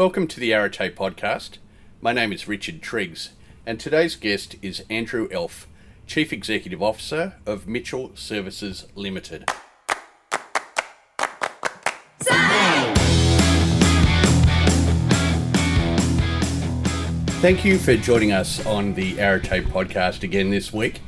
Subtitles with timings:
[0.00, 1.58] Welcome to the Arete podcast.
[2.00, 3.32] My name is Richard Triggs,
[3.66, 5.68] and today's guest is Andrew Elf,
[6.06, 9.44] Chief Executive Officer of Mitchell Services Limited.
[17.42, 21.02] Thank you for joining us on the Arete podcast again this week.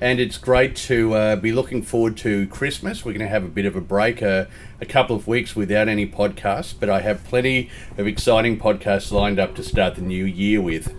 [0.00, 3.04] And it's great to uh, be looking forward to Christmas.
[3.04, 4.46] We're going to have a bit of a break, uh,
[4.80, 7.68] a couple of weeks without any podcasts, but I have plenty
[7.98, 10.94] of exciting podcasts lined up to start the new year with.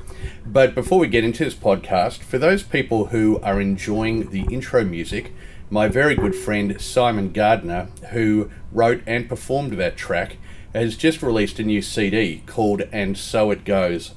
[0.46, 4.84] But before we get into this podcast, for those people who are enjoying the intro
[4.84, 5.34] music,
[5.72, 10.38] my very good friend Simon Gardner, who wrote and performed that track,
[10.76, 14.12] has just released a new CD called And So It Goes.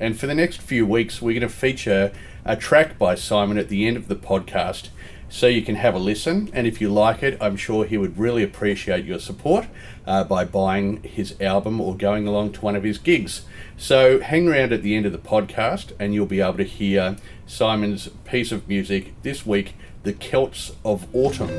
[0.00, 2.10] And for the next few weeks, we're going to feature
[2.44, 4.88] a track by Simon at the end of the podcast
[5.28, 6.48] so you can have a listen.
[6.52, 9.66] And if you like it, I'm sure he would really appreciate your support
[10.06, 13.44] uh, by buying his album or going along to one of his gigs.
[13.76, 17.16] So hang around at the end of the podcast and you'll be able to hear
[17.46, 21.50] Simon's piece of music this week The Celts of Autumn.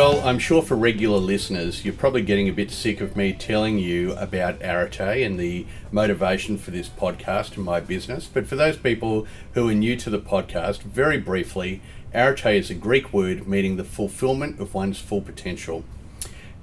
[0.00, 3.78] Well, I'm sure for regular listeners, you're probably getting a bit sick of me telling
[3.78, 8.26] you about Arete and the motivation for this podcast and my business.
[8.26, 11.82] But for those people who are new to the podcast, very briefly,
[12.14, 15.84] Arete is a Greek word meaning the fulfillment of one's full potential.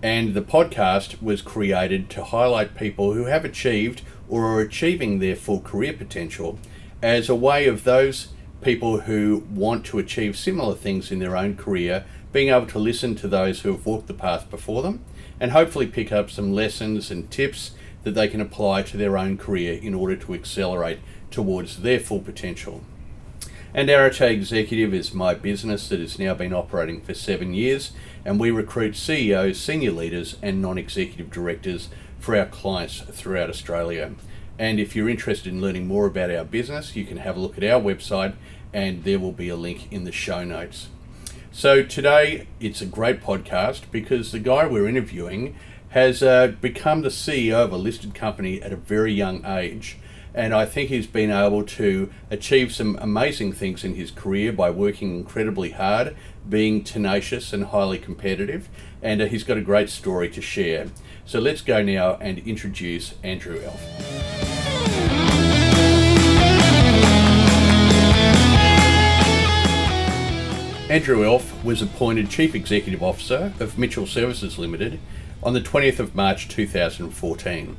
[0.01, 5.35] And the podcast was created to highlight people who have achieved or are achieving their
[5.35, 6.57] full career potential
[7.03, 8.29] as a way of those
[8.61, 13.15] people who want to achieve similar things in their own career being able to listen
[13.15, 15.03] to those who have walked the path before them
[15.39, 17.71] and hopefully pick up some lessons and tips
[18.03, 20.99] that they can apply to their own career in order to accelerate
[21.31, 22.81] towards their full potential.
[23.73, 27.91] And Arete Executive is my business that has now been operating for seven years,
[28.25, 34.15] and we recruit CEOs, senior leaders, and non executive directors for our clients throughout Australia.
[34.57, 37.57] And if you're interested in learning more about our business, you can have a look
[37.57, 38.33] at our website,
[38.73, 40.87] and there will be a link in the show notes.
[41.57, 45.55] So today it's a great podcast because the guy we're interviewing
[45.89, 49.97] has uh, become the CEO of a listed company at a very young age.
[50.35, 54.69] And I think he's been able to achieve some amazing things in his career by
[54.69, 56.15] working incredibly hard,
[56.47, 58.69] being tenacious and highly competitive.
[59.01, 60.89] And uh, he's got a great story to share.
[61.25, 64.46] So let's go now and introduce Andrew Elf.
[70.89, 75.01] Andrew Elf was appointed Chief Executive Officer of Mitchell Services Limited
[75.43, 77.75] on the 20th of March 2014.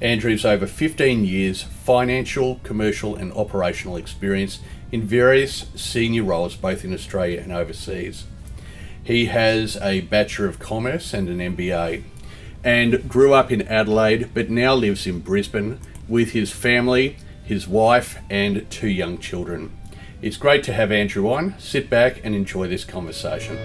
[0.00, 4.60] Andrew's over 15 years financial, commercial, and operational experience
[4.92, 8.26] in various senior roles both in Australia and overseas.
[9.02, 12.04] He has a Bachelor of Commerce and an MBA
[12.62, 18.20] and grew up in Adelaide but now lives in Brisbane with his family, his wife,
[18.30, 19.76] and two young children.
[20.26, 21.54] It's great to have Andrew on.
[21.56, 23.56] Sit back and enjoy this conversation.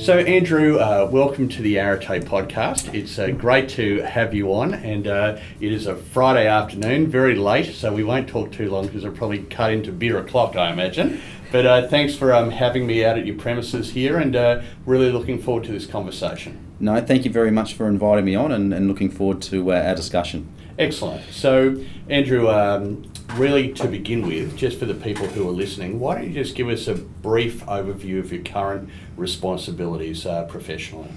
[0.00, 2.92] So, Andrew, uh, welcome to the Arete podcast.
[2.92, 7.36] It's uh, great to have you on, and uh, it is a Friday afternoon, very
[7.36, 10.72] late, so we won't talk too long because it'll probably cut into beer o'clock, I
[10.72, 11.20] imagine.
[11.52, 15.12] But uh, thanks for um, having me out at your premises here, and uh, really
[15.12, 16.58] looking forward to this conversation.
[16.80, 19.76] No, thank you very much for inviting me on, and, and looking forward to uh,
[19.76, 20.52] our discussion.
[20.78, 21.24] Excellent.
[21.32, 26.16] So, Andrew, um, really to begin with, just for the people who are listening, why
[26.16, 31.08] don't you just give us a brief overview of your current responsibilities uh, professionally?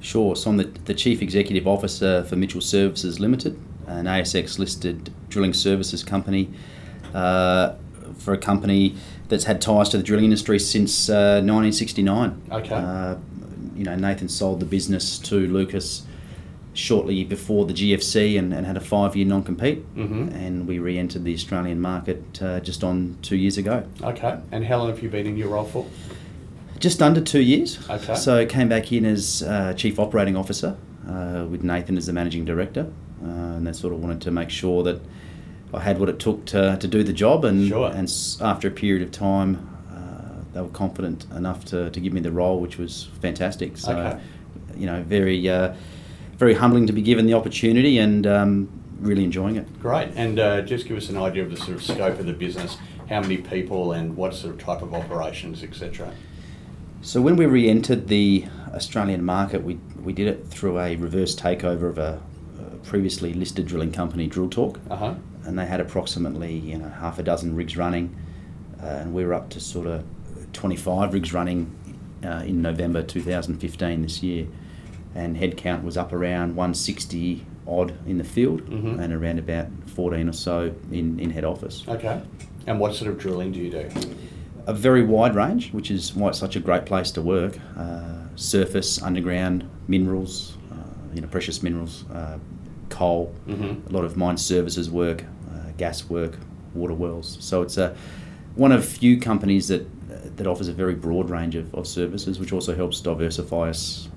[0.00, 0.36] Sure.
[0.36, 5.54] So, I'm the, the Chief Executive Officer for Mitchell Services Limited, an ASX listed drilling
[5.54, 6.50] services company
[7.14, 7.74] uh,
[8.18, 8.96] for a company
[9.28, 12.42] that's had ties to the drilling industry since uh, 1969.
[12.50, 12.74] Okay.
[12.74, 13.16] Uh,
[13.74, 16.02] you know, Nathan sold the business to Lucas
[16.72, 19.84] shortly before the GFC and, and had a five year non compete.
[19.96, 20.28] Mm-hmm.
[20.34, 23.84] And we re entered the Australian market uh, just on two years ago.
[24.02, 24.38] Okay.
[24.52, 25.86] And how long have you been in your role for?
[26.78, 27.78] Just under two years.
[27.90, 28.14] Okay.
[28.14, 30.76] So came back in as uh, Chief Operating Officer
[31.08, 32.90] uh, with Nathan as the Managing Director.
[33.22, 35.00] Uh, and they sort of wanted to make sure that
[35.74, 37.44] I had what it took to, to do the job.
[37.44, 37.90] And, Sure.
[37.90, 42.14] and s- after a period of time, uh, they were confident enough to, to give
[42.14, 43.76] me the role, which was fantastic.
[43.76, 44.20] So, Okay.
[44.76, 45.74] you know, very, uh,
[46.40, 49.80] very humbling to be given the opportunity and um, really enjoying it.
[49.80, 50.08] Great.
[50.16, 52.78] And uh, just give us an idea of the sort of scope of the business,
[53.10, 56.10] how many people, and what sort of type of operations, etc.
[57.02, 61.90] So when we re-entered the Australian market, we we did it through a reverse takeover
[61.90, 62.18] of a,
[62.58, 65.14] a previously listed drilling company, Drill Torque, Uh huh.
[65.44, 68.16] and they had approximately you know half a dozen rigs running,
[68.82, 70.04] uh, and we were up to sort of
[70.54, 71.70] 25 rigs running
[72.24, 74.46] uh, in November 2015 this year,
[75.14, 78.98] and headcount was up around 160 odd in the field Mhm.
[79.00, 81.84] and around about 14 or so in, in head office.
[81.88, 82.20] Okay.
[82.66, 83.88] And what sort of drilling do you do?
[84.66, 87.58] A very wide range, which is why it's such a great place to work.
[87.76, 88.04] Uh,
[88.36, 90.74] surface, underground, minerals, uh,
[91.14, 92.38] you know, precious minerals, uh,
[92.88, 93.88] coal, Mhm.
[93.88, 96.38] a lot of mine services work, uh, gas work,
[96.74, 97.36] water wells.
[97.40, 97.94] So it's a
[98.56, 99.86] one of few companies that
[100.36, 104.08] that offers a very broad range of, of services, which also helps diversify us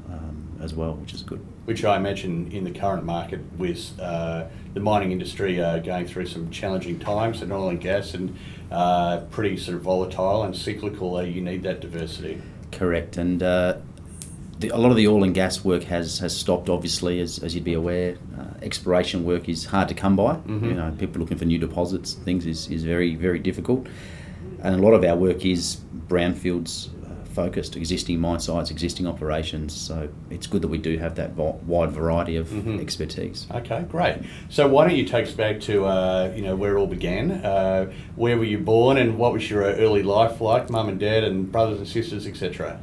[0.63, 1.45] as well, which is good.
[1.65, 6.27] Which I imagine in the current market with uh, the mining industry uh, going through
[6.27, 8.37] some challenging times and oil and gas and
[8.71, 12.41] uh, pretty sort of volatile and cyclical, uh, you need that diversity.
[12.71, 13.77] Correct, and uh,
[14.59, 16.69] the, a lot of the oil and gas work has, has stopped.
[16.69, 20.35] Obviously, as, as you'd be aware, uh, exploration work is hard to come by.
[20.35, 20.63] Mhm.
[20.63, 23.85] You know, people looking for new deposits, things is, is very very difficult,
[24.61, 25.77] and a lot of our work is
[26.07, 26.89] brownfields
[27.33, 29.73] focused, existing mine sites, existing operations.
[29.73, 32.79] So it's good that we do have that wide variety of Mhm.
[32.79, 33.47] expertise.
[33.53, 34.17] Okay, great.
[34.49, 37.31] So why don't you take us back to uh, you know where it all began?
[37.31, 40.69] Uh, where were you born, and what was your uh, early life like?
[40.69, 42.79] Mum and dad, and brothers and sisters, etc.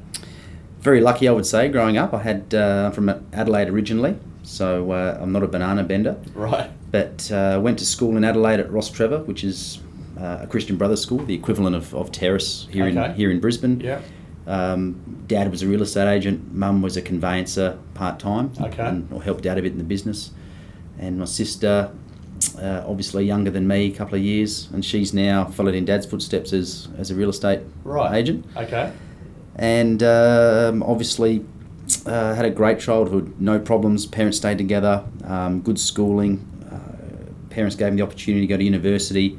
[0.80, 2.12] Very lucky, I would say, growing up.
[2.14, 6.16] I had uh, I'm from Adelaide originally, so uh, I'm not a banana bender.
[6.34, 6.70] Right.
[6.90, 9.78] but uh, went to school in Adelaide at Rostrevor, which is
[10.20, 13.04] uh, a Christian Brothers school, the equivalent of, of Terrace here Okay.
[13.10, 13.80] in here in Brisbane.
[13.80, 14.00] Yeah.
[14.46, 16.52] Um, Dad was a real estate agent.
[16.54, 18.82] Mum was a conveyancer part time, Okay.
[18.82, 20.30] and or helped out a bit in the business.
[20.98, 21.90] And my sister,
[22.60, 26.06] uh, obviously younger than me, a couple of years, and she's now followed in Dad's
[26.06, 28.16] footsteps as as a real estate Right.
[28.16, 28.90] agent Okay.
[29.56, 31.44] and um, obviously
[32.06, 33.32] uh, had a great childhood.
[33.38, 34.06] No problems.
[34.06, 35.04] Parents stayed together.
[35.24, 36.44] Um, good schooling.
[36.70, 39.38] Uh, parents gave me the opportunity to go to university.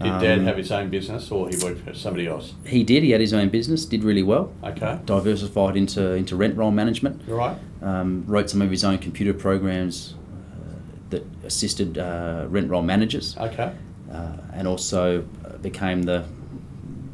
[0.00, 2.52] Did Dad Um, have his own business, or he worked for somebody else?
[2.66, 3.02] He did.
[3.02, 3.86] He had his own business.
[3.86, 4.52] Did really well.
[4.62, 4.98] Okay.
[5.06, 7.22] Diversified into into rent roll management.
[7.26, 7.56] Right.
[7.82, 10.74] Um, wrote some of his own computer programs uh,
[11.10, 13.72] that assisted uh, rent roll managers, Okay.
[14.12, 16.24] uh, and also uh, became the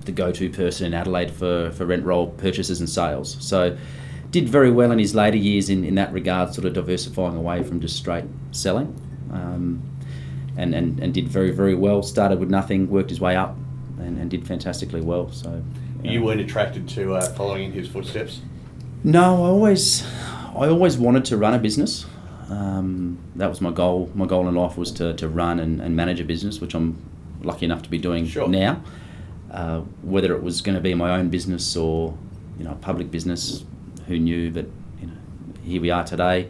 [0.04, 3.36] the go-to person in Adelaide for, for rent roll purchases and sales.
[3.38, 3.76] So
[4.32, 7.62] did very well in his later years in, in that regard, sort of diversifying away
[7.62, 8.92] from just straight selling.
[9.30, 9.80] Um,
[10.56, 12.02] and, and, and did very, very well.
[12.02, 13.56] Started with nothing, worked his way up,
[13.98, 15.30] and, and did fantastically well.
[15.30, 15.62] So
[16.02, 18.40] You weren't attracted to uh, following in his footsteps.
[19.04, 20.04] No, I always,
[20.54, 22.06] I always wanted to run a business.
[22.48, 24.10] Um, that was my goal.
[24.14, 26.96] My goal in life was to, to run and, and manage a business, which I'm
[27.42, 28.48] lucky enough to be doing Sure.
[28.48, 28.82] now.
[29.50, 32.16] Uh, whether it was going to be my own business or
[32.58, 33.64] you know public business,
[34.06, 34.50] who knew?
[34.50, 34.66] But
[35.00, 35.12] you know,
[35.64, 36.48] here we are today.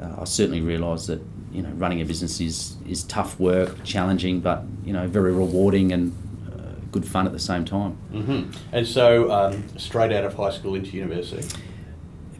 [0.00, 1.20] Uh, I certainly realised that
[1.52, 5.92] you know running a business is is tough work, challenging, but you know very rewarding
[5.92, 6.12] and
[6.52, 7.92] uh, good fun at the same time.
[8.12, 8.42] hmm
[8.72, 11.46] And so, um, straight out of high school into university.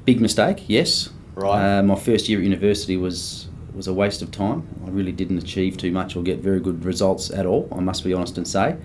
[0.05, 1.11] Big mistake, yes.
[1.35, 1.79] Right.
[1.79, 4.67] Uh, my first year at university was was a waste of time.
[4.87, 7.69] I really didn't achieve too much or get very good results at all.
[7.73, 8.77] I must be honest and say.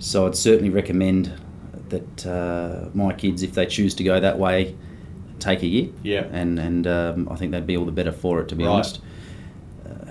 [0.00, 1.32] So I'd certainly recommend
[1.88, 4.76] that uh, my kids, if they choose to go that way,
[5.38, 5.88] take a year.
[6.02, 6.26] Yeah.
[6.32, 8.48] And and um, I think they'd be all the better for it.
[8.48, 8.70] To be Right.
[8.70, 9.00] honest,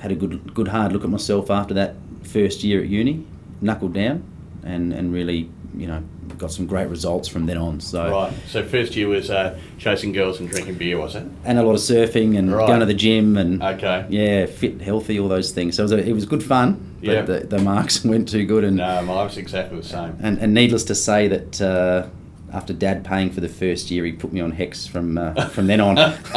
[0.08, 3.26] had a good good hard look at myself after that first year at uni,
[3.62, 4.24] knuckled down,
[4.64, 6.02] and and really you know
[6.38, 7.80] got some great results from then on.
[7.80, 8.12] So.
[8.12, 8.34] Right.
[8.48, 11.24] So first year was uh, chasing girls and drinking beer, was it?
[11.46, 12.68] and a lot of surfing and Right.
[12.68, 14.06] going to the gym and Okay.
[14.10, 15.76] yeah, fit, healthy, all those things.
[15.76, 17.22] So it was, a, it was good fun, but Yeah.
[17.24, 18.64] the, the marks weren't too good.
[18.66, 20.16] And, No, mine was exactly the same.
[20.22, 22.08] and and needless to say that uh,
[22.54, 25.68] after Dad paying for the first year, he put me on HECS from uh, from
[25.68, 25.96] then on.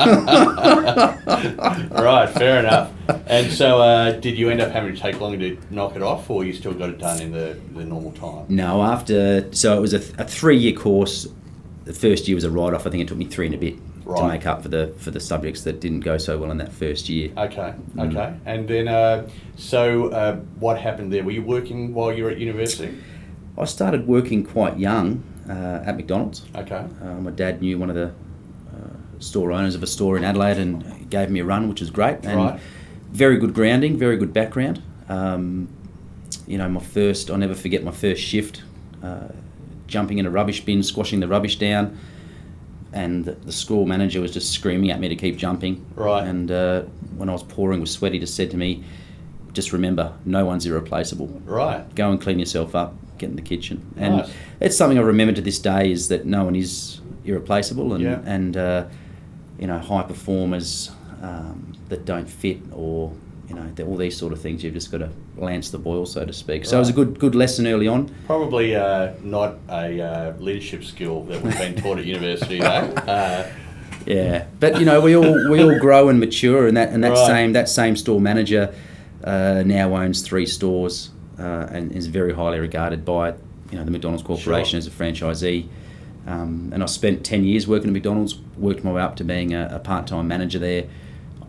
[1.90, 2.92] right, fair enough.
[3.26, 6.28] And so, uh, did you end up having to take longer to knock it off,
[6.30, 8.46] or you still got it done in the, the normal time?
[8.48, 11.28] no, after so it was a, th- a three year course.
[11.84, 12.86] The first year was a write off.
[12.86, 15.10] I think it took me three and a bit to make up for the for
[15.12, 17.30] the subjects that didn't go so well in that first year.
[17.36, 18.10] Okay, Mm.
[18.10, 18.36] okay.
[18.44, 21.22] And then, uh, so uh, what happened there?
[21.24, 22.96] Were you working while you were at university?
[23.56, 26.42] I started working quite young uh, at McDonald's.
[26.54, 26.84] Okay.
[27.02, 30.58] Uh, my dad knew one of the uh, store owners of a store in Adelaide
[30.58, 32.24] and gave me a run, which was great.
[32.24, 32.60] And Right.
[33.12, 34.80] very good grounding, very good background.
[35.08, 35.68] Um,
[36.46, 38.62] you know, my first, I'll never forget my first shift,
[39.02, 39.28] uh,
[39.88, 41.98] jumping in a rubbish bin, squashing the rubbish down.
[42.92, 45.84] And the, the school manager was just screaming at me to keep jumping.
[45.94, 46.26] Right.
[46.26, 46.82] And uh,
[47.16, 48.82] when I was pouring with sweat, he just said to me,
[49.52, 51.92] just remember, no one's irreplaceable Right.
[51.96, 53.82] go and clean yourself up, get in the kitchen.
[53.96, 54.30] And Nice.
[54.60, 58.20] it's something I remember to this day is that no one is irreplaceable and, Yeah.
[58.24, 58.84] and uh,
[59.58, 60.90] you know, high performers
[61.22, 63.12] um, that don't fit or,
[63.48, 64.64] you know, all these sort of things.
[64.64, 66.64] You've just got to lance the boil, so to speak.
[66.64, 68.08] So it was a good good lesson early on.
[68.26, 72.92] Probably uh, not a uh, leadership skill that we've been taught at university, though.
[73.06, 73.46] Uh,
[74.06, 77.10] Yeah, but you know, we all we all grow and mature, and that and that
[77.12, 77.26] Right.
[77.26, 78.72] same that same store manager
[79.24, 83.30] uh, now owns three stores uh, and is very highly regarded by
[83.70, 84.78] you know the McDonald's Corporation Sure.
[84.78, 85.66] as a franchisee.
[86.26, 89.54] Um, and I spent ten years working at McDonald's, worked my way up to being
[89.54, 90.84] a, a part-time manager there.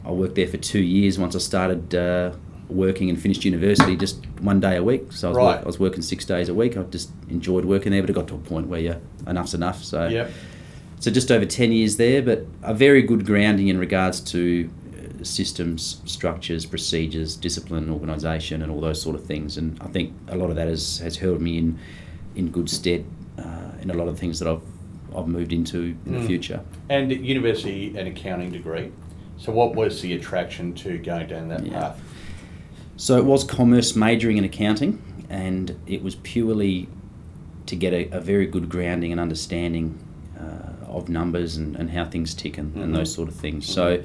[0.06, 2.32] I worked there for two years once I started uh,
[2.70, 5.12] working and finished university, just one day a week.
[5.12, 5.46] So I was, Right.
[5.58, 6.78] work, I was working six days a week.
[6.78, 8.96] I just enjoyed working there, but it got to a point where you
[9.28, 9.84] enough's enough.
[9.84, 10.32] So yep.
[11.00, 14.70] so just over 10 years there, but a very good grounding in regards to
[15.24, 19.58] systems, structures, procedures, discipline, organisation, and all those sort of things.
[19.58, 21.80] And I think a lot of that has, has held me in
[22.36, 23.04] in good stead
[23.38, 24.62] uh, in a lot of things that I've
[25.16, 26.26] I've moved into in the Mm.
[26.28, 26.62] future.
[26.90, 28.92] And university and accounting degree.
[29.38, 31.72] So, what was the attraction to going down that Yeah.
[31.74, 32.02] path?
[32.96, 35.00] So it was commerce majoring in accounting,
[35.30, 36.88] and it was purely
[37.66, 39.98] to get a, a very good grounding and understanding
[40.40, 42.84] uh, of numbers and, and how things tick and, Mhm.
[42.84, 43.66] and those sort of things.
[43.66, 44.02] So uh,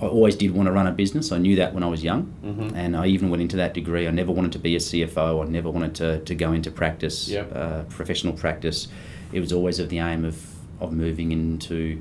[0.00, 1.32] I always did want to run a business.
[1.32, 2.72] I knew that when I was young, Mhm.
[2.74, 4.06] and I even went into that degree.
[4.06, 5.42] I never wanted to be a CFO.
[5.42, 7.52] I never wanted to, to go into practice, Yep.
[7.54, 8.88] uh, professional practice.
[9.32, 10.40] It was always of the aim of,
[10.80, 11.98] of moving into,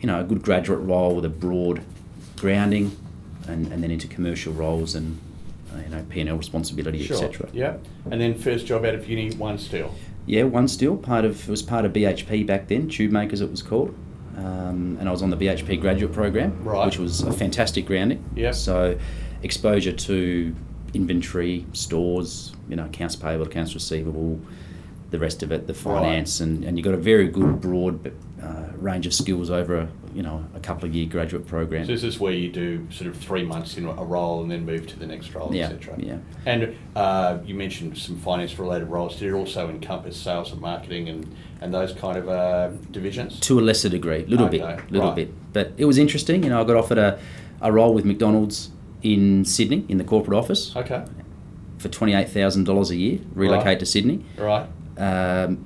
[0.00, 1.80] you know, a good graduate role with a broad
[2.36, 2.92] grounding,
[3.46, 5.18] and, and then into commercial roles and
[5.74, 7.16] uh, you know P and L responsibility, Sure.
[7.24, 7.48] etc.
[7.52, 7.74] Yeah.
[8.10, 9.90] And then first job out of uni, OneSteel.
[10.26, 11.00] Yeah, OneSteel.
[11.02, 13.94] part of it was part of BHP back then, Tubemakers it was called,
[14.38, 16.86] um, and I was on the BHP graduate program, Right.
[16.86, 18.24] which was a fantastic grounding.
[18.52, 18.96] So
[19.42, 20.54] exposure to
[20.94, 24.40] inventory, stores, you know, accounts payable, accounts receivable,
[25.10, 25.82] the rest of it, the Right.
[25.82, 29.88] finance, and, and you got a very good broad uh, range of skills over a
[30.14, 31.84] you know a couple of year graduate program.
[31.84, 34.64] So this is where you do sort of three months in a role and then
[34.64, 35.96] move to the next role, Yeah, etc.
[35.98, 36.18] yeah.
[36.46, 39.16] And uh, you mentioned some finance related roles.
[39.18, 43.38] Did it also encompass sales and marketing and, and those kind of uh, divisions?
[43.40, 45.16] to a lesser degree, little bit, little right.
[45.16, 45.52] bit.
[45.52, 46.42] But it was interesting.
[46.42, 47.18] You know, I got offered a,
[47.60, 48.70] a role with McDonald's
[49.02, 51.04] in Sydney in the corporate office Okay.
[51.78, 53.18] for twenty eight thousand dollars a year.
[53.34, 53.78] Relocate Right.
[53.80, 54.24] to Sydney.
[54.36, 54.66] Right.
[54.96, 55.64] Um,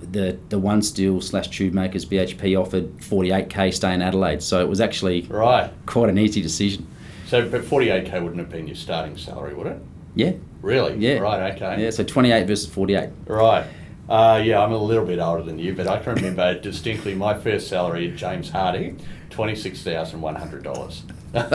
[0.00, 4.60] the the OneSteel slash tube makers BHP offered forty eight k stay in Adelaide, so
[4.60, 5.70] it was actually Right.
[5.86, 6.86] quite an easy decision.
[7.26, 9.78] So, but 48k wouldn't have been your starting salary, would it?
[10.14, 10.96] Yeah, Really?
[10.96, 11.52] yeah, Right.
[11.54, 11.82] Okay.
[11.82, 13.10] Yeah, so twenty eight versus forty eight.
[13.26, 13.64] Right.
[14.08, 17.34] Uh, yeah, I'm a little bit older than you, but I can remember distinctly my
[17.38, 21.02] first salary at James Hardie, twenty-six thousand one hundred dollars.
[21.34, 21.50] How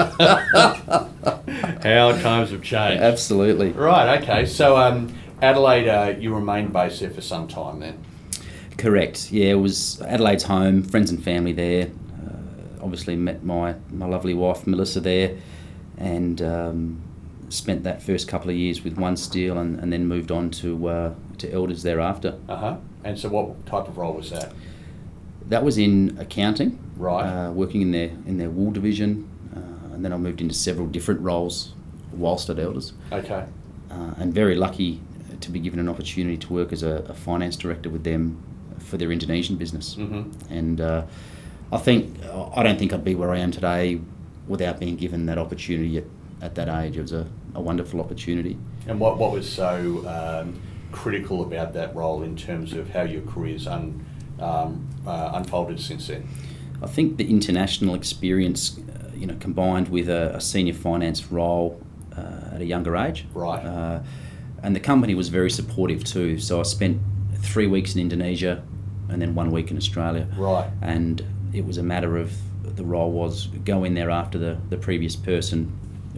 [2.21, 3.01] times have changed.
[3.03, 3.71] Absolutely.
[3.71, 4.21] Right.
[4.21, 4.45] Okay.
[4.45, 7.97] So, um, Adelaide, uh, you remained based there for some time then.
[8.83, 9.31] Correct.
[9.31, 11.89] Yeah, it was Adelaide's home, friends and family there.
[12.21, 15.37] Uh, obviously met my, my lovely wife Melissa there,
[15.97, 17.01] and um,
[17.47, 21.13] spent that first couple of years with OneSteel, and, and then moved on to uh,
[21.37, 22.37] to Elders thereafter.
[22.49, 22.77] Uh huh.
[23.05, 24.51] And so, what type of role was that?
[25.47, 27.23] That was in accounting, Right.
[27.25, 30.87] Uh, working in their in their wool division, uh, and then I moved into several
[30.87, 31.73] different roles
[32.11, 33.45] whilst at Elders, Okay.
[33.89, 34.99] uh, and very lucky
[35.39, 38.43] to be given an opportunity to work as a, a finance director with them
[38.79, 39.95] for their Indonesian business.
[39.95, 40.53] Mm-hmm.
[40.53, 41.03] and uh,
[41.71, 42.23] I think
[42.55, 43.99] I don't think I'd be where I am today
[44.47, 46.05] without being given that opportunity at,
[46.41, 46.97] at that age.
[46.97, 48.57] It was a, a wonderful opportunity.
[48.87, 50.61] And what what was so um,
[50.91, 54.05] critical about that role in terms of how your career's un,
[54.39, 56.27] um, uh, unfolded since then?
[56.81, 61.81] I think the international experience, uh, you know, combined with a, a senior finance role
[62.15, 63.65] uh, at a younger age, Right.
[63.65, 63.99] Uh,
[64.61, 66.39] and the company was very supportive too.
[66.39, 67.01] So I spent
[67.43, 68.63] three weeks in Indonesia,
[69.09, 70.27] and then one week in Australia.
[70.37, 70.69] Right.
[70.81, 71.23] and
[71.53, 72.31] it was a matter of
[72.75, 75.71] the role was go in there after the, the previous person,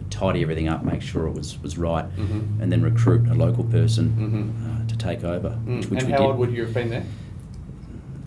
[0.08, 2.60] tidy everything up, make sure it was, was right, Mhm.
[2.62, 4.84] and then recruit a local person Mhm.
[4.84, 5.76] uh, to take over, Mm.
[5.76, 6.24] which, which and how did.
[6.26, 7.04] old would you have been then?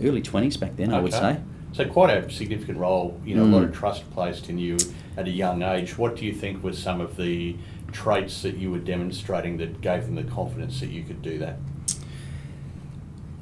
[0.04, 1.34] Early 20s back then, I would Okay.
[1.36, 1.38] say.
[1.72, 3.70] So quite a significant role, you know, a lot Mm.
[3.70, 4.78] of trust placed in you
[5.18, 5.98] at a young age.
[5.98, 7.56] What do you think were some of the
[7.92, 11.58] traits that you were demonstrating that gave them the confidence that you could do that?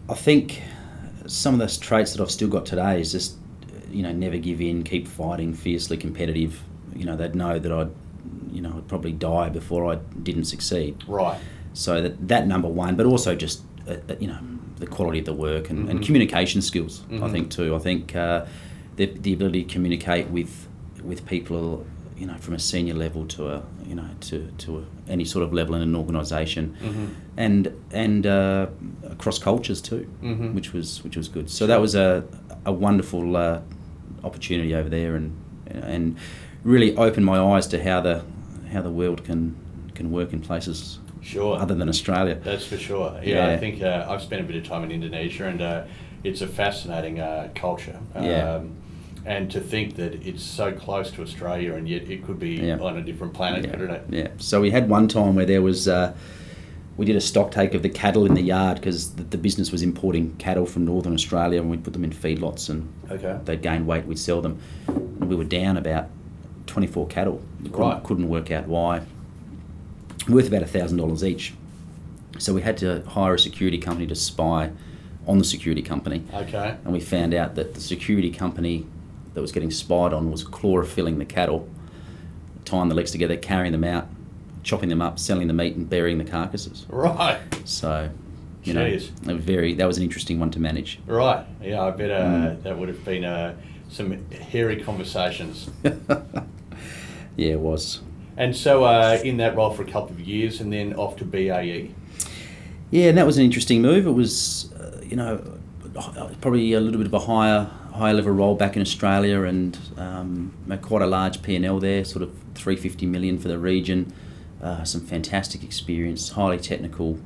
[0.09, 0.61] I think
[1.25, 3.35] some of those traits that I've still got today is just,
[3.91, 6.61] you know, never give in, keep fighting, fiercely competitive.
[6.95, 7.89] You know, they'd know that I'd,
[8.51, 11.03] you know, I'd probably die before I didn't succeed.
[11.07, 11.37] Right.
[11.73, 14.39] So that that number one, but also just uh, uh, you know
[14.79, 16.05] the quality of the work and, and Mhm.
[16.05, 17.03] communication skills.
[17.11, 17.31] I Mhm.
[17.31, 17.75] think too.
[17.75, 18.45] I think uh,
[18.95, 20.67] the the ability to communicate with
[21.03, 21.85] with people,
[22.17, 25.53] you know, from a senior level to a you know to to any sort of
[25.53, 27.07] level in an organisation, Mhm.
[27.37, 28.67] and and uh,
[29.09, 30.53] across cultures too, Mhm.
[30.53, 31.49] which was which was good.
[31.49, 32.23] So that was a
[32.65, 33.59] a wonderful uh,
[34.23, 35.31] opportunity over there, and
[35.83, 36.17] and
[36.63, 38.21] really opened my eyes to how the
[38.73, 39.55] how the world can
[39.95, 41.57] can work in places Sure.
[41.59, 42.35] other than Australia.
[42.43, 43.11] That's for sure.
[43.23, 45.81] Yeah, I think uh, I've spent a bit of time in Indonesia, and uh,
[46.23, 47.99] it's a fascinating uh, culture.
[48.15, 48.61] Yeah.
[49.27, 52.77] And to think that it's so close to Australia, and yet it could be Yeah.
[52.79, 54.03] on a different planet, yeah, couldn't it?
[54.09, 54.27] yeah.
[54.37, 55.87] So we had one time where there was.
[55.87, 56.13] Uh,
[56.95, 59.71] we did a stock take of the cattle in the yard because the, the business
[59.71, 63.37] was importing cattle from northern Australia and we'd put them in feedlots and Okay.
[63.45, 64.57] they'd gain weight, we'd sell them.
[64.87, 66.07] And we were down about
[66.65, 67.39] 24 cattle.
[67.61, 68.03] We couldn't, Right.
[68.03, 69.01] couldn't work out why.
[70.27, 71.53] Worth about $1,000 each.
[72.39, 74.71] So we had to hire a security company to spy
[75.27, 76.23] on the security company.
[76.33, 76.75] Okay.
[76.83, 78.85] And we found out that the security company
[79.37, 81.69] that was getting spied on was chloroforming the cattle,
[82.65, 84.07] tying the legs together, carrying them out,
[84.63, 86.87] chopping them up, selling the meat, and burying the carcasses.
[86.89, 87.37] Right.
[87.65, 88.09] So,
[88.63, 89.11] you Jeez.
[89.27, 90.97] know, very that was an interesting one to manage.
[91.05, 91.45] Right.
[91.61, 92.63] Yeah, I bet uh, Mm.
[92.63, 93.53] that would have been uh,
[93.89, 95.69] some hairy conversations.
[97.35, 98.01] Yeah, it was.
[98.35, 101.23] And so, uh, in that role for a couple of years, and then off to.
[101.25, 101.91] BAE.
[102.89, 104.07] Yeah, and that was an interesting move.
[104.07, 105.43] It was, uh, you know,
[106.41, 110.53] probably a little bit of a higher higher level role back in Australia, and um,
[110.81, 114.13] quite a large P and L there, sort of three fifty million for the region.
[114.61, 117.19] Uh, some fantastic experience, highly technical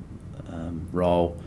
[0.49, 1.37] um, role,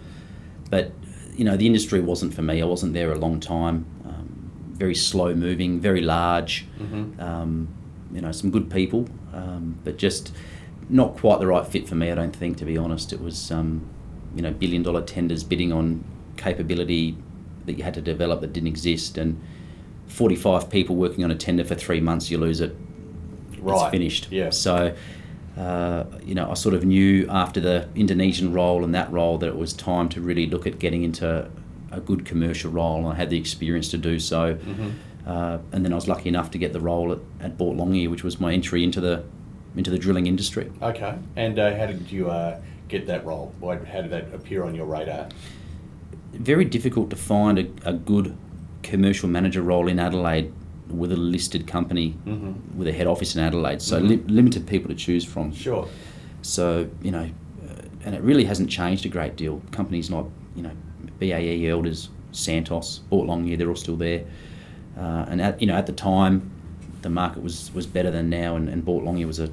[0.70, 0.92] but
[1.36, 2.62] you know the industry wasn't for me.
[2.62, 3.84] I wasn't there a long time.
[4.06, 6.66] Um, very slow moving, very large.
[6.80, 7.20] Mhm.
[7.20, 7.68] Um,
[8.12, 10.32] you know, some good people, um, but just
[10.88, 12.10] not quite the right fit for me.
[12.10, 13.12] I don't think, to be honest.
[13.12, 13.82] It was, um,
[14.36, 16.04] you know, billion dollar tenders bidding on
[16.36, 17.16] capability
[17.66, 19.40] that you had to develop that didn't exist, and
[20.06, 22.76] forty five people working on a tender for three months, you lose it.
[23.58, 23.82] Right.
[23.82, 24.28] It's finished.
[24.30, 24.50] Yeah.
[24.50, 24.94] So.
[25.56, 29.46] Uh, you know, I sort of knew after the Indonesian role and that role that
[29.46, 31.48] it was time to really look at getting into
[31.92, 34.56] a good commercial role, and I had the experience to do so.
[34.56, 34.92] Mhm.
[35.24, 38.10] Uh, and then I was lucky enough to get the role at, at Boart Longyear,
[38.10, 39.22] which was my entry into the
[39.76, 40.72] into the drilling industry.
[40.82, 41.14] Okay.
[41.36, 43.52] And uh, how did you uh, get that role?
[43.60, 45.28] Why, how did that appear on your radar?
[46.38, 48.36] Very difficult to find a, a good
[48.82, 50.52] commercial manager role in Adelaide
[50.88, 52.54] with a listed company Mhm.
[52.76, 53.80] with a head office in Adelaide.
[53.80, 54.08] So Mhm.
[54.08, 55.52] li- limited people to choose from.
[55.52, 55.86] Sure.
[56.42, 57.24] So you know,
[57.68, 59.62] uh, and it really hasn't changed a great deal.
[59.70, 60.72] Companies like you know
[61.18, 64.24] BAE, Elders, Santos, Boart Longyear, they're all still there.
[64.98, 66.42] Uh, and at you know at the time,
[67.02, 69.48] the market was was better than now, and, and Boart Longyear was a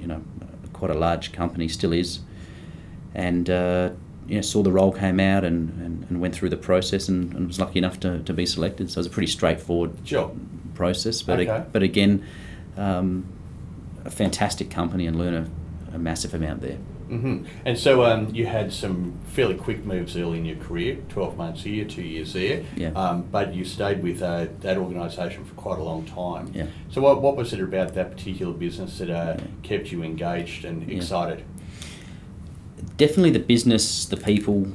[0.00, 0.20] you know
[0.72, 2.20] quite a large company, still is.
[3.14, 3.90] And uh,
[4.28, 7.32] you know saw the role came out and, and, and went through the process and,
[7.34, 8.90] and was lucky enough to, to be selected.
[8.90, 10.30] So it was a pretty straightforward Sure.
[10.74, 11.22] process.
[11.22, 11.64] But Okay.
[11.72, 12.24] but again,
[12.76, 13.24] um,
[14.04, 16.76] a fantastic company and learn a, a massive amount there.
[17.08, 21.36] hmm And so um, you had some fairly quick moves early in your career, 12
[21.36, 22.64] months here, two years there.
[22.76, 22.88] Yeah.
[22.96, 26.50] Um, but you stayed with uh, that organisation for quite a long time.
[26.52, 26.66] Yeah.
[26.90, 29.44] So what, what was it about that particular business that uh, Yeah.
[29.62, 30.96] kept you engaged and Yeah.
[30.96, 31.44] excited?
[32.96, 34.66] Definitely the business, the people,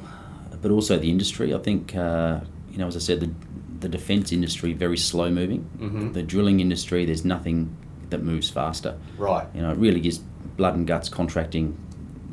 [0.62, 1.54] but also the industry.
[1.54, 2.40] I think uh,
[2.72, 3.32] you know, as I said, the
[3.80, 5.68] the defence industry very slow moving.
[5.80, 6.14] Mhm.
[6.14, 7.76] The drilling industry, there's nothing
[8.12, 8.96] that moves faster.
[9.18, 9.48] Right.
[9.56, 10.20] You know, it really is
[10.58, 11.76] blood and guts contracting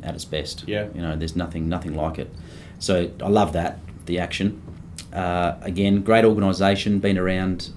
[0.03, 0.63] at its best.
[0.67, 0.87] Yeah.
[0.93, 2.29] You know, there's nothing nothing like it.
[2.79, 4.61] So I love that the action.
[5.13, 7.69] Uh, again, great organisation, been around.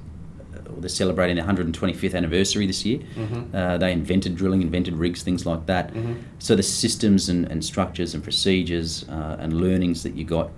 [0.79, 3.01] They're celebrating their 125th anniversary this year.
[3.17, 3.55] Mhm.
[3.55, 5.93] Uh, they invented drilling, invented rigs, things like that.
[5.95, 6.17] Mhm.
[6.39, 10.51] So the systems and, and structures and procedures uh, and learnings that you got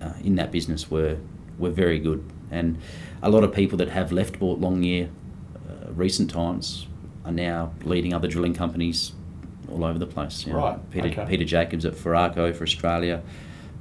[0.00, 1.16] uh, in that business were
[1.58, 2.22] were very good.
[2.50, 2.78] And
[3.22, 5.08] a lot of people that have left Boart Longyear
[5.68, 6.86] uh, recent times
[7.24, 9.12] are now leading other drilling companies
[9.70, 10.46] all over the place.
[10.46, 10.58] you know.
[10.60, 11.24] Right, Peter, okay.
[11.28, 13.22] Peter Jacobs at Foraco for Australia,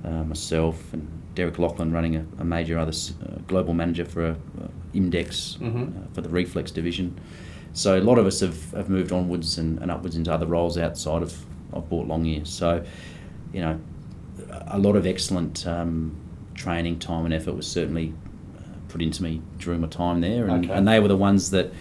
[0.04, 4.36] uh, myself and Derek Loughlin running a, a major other uh, global manager for a,
[4.98, 5.90] Imdex Mhm.
[5.90, 7.18] uh, for the Reflex division.
[7.74, 10.78] So a lot of us have, have moved onwards and, and upwards into other roles
[10.78, 11.38] outside of,
[11.74, 12.46] of Boart Longyear.
[12.48, 12.84] So,
[13.54, 13.80] you know,
[14.68, 16.16] a lot of excellent um,
[16.56, 18.14] training, time and effort was certainly
[18.58, 20.48] uh, put into me during my time there.
[20.48, 20.74] And, Okay.
[20.74, 21.72] and they were the ones that,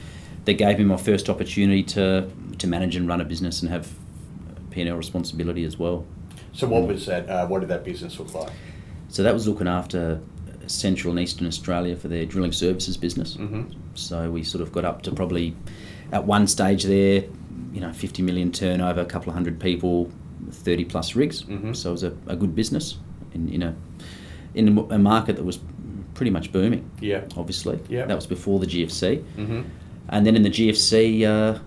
[0.45, 3.91] that gave me my first opportunity to, to manage and run a business and have
[4.71, 6.05] P&L responsibility as well.
[6.53, 7.29] So what was that?
[7.29, 8.51] Uh, what did that business look like?
[9.09, 10.21] So that was looking after
[10.67, 13.35] Central and Eastern Australia for their drilling services business.
[13.37, 13.63] hmm
[13.95, 15.55] So we sort of got up to probably
[16.13, 17.25] at one stage there,
[17.73, 20.11] you know, 50 million turnover, a couple of hundred people,
[20.51, 21.43] 30 plus rigs.
[21.45, 21.75] Mhm.
[21.75, 22.99] So it was a, a good business
[23.35, 23.75] in, in a
[24.55, 25.59] in a market that was
[26.15, 26.89] pretty much booming.
[27.01, 27.23] Yeah.
[27.37, 28.07] Obviously, Yeah.
[28.07, 29.63] that was before the GFC, hmm
[30.09, 31.59] and then in the GFC, uh,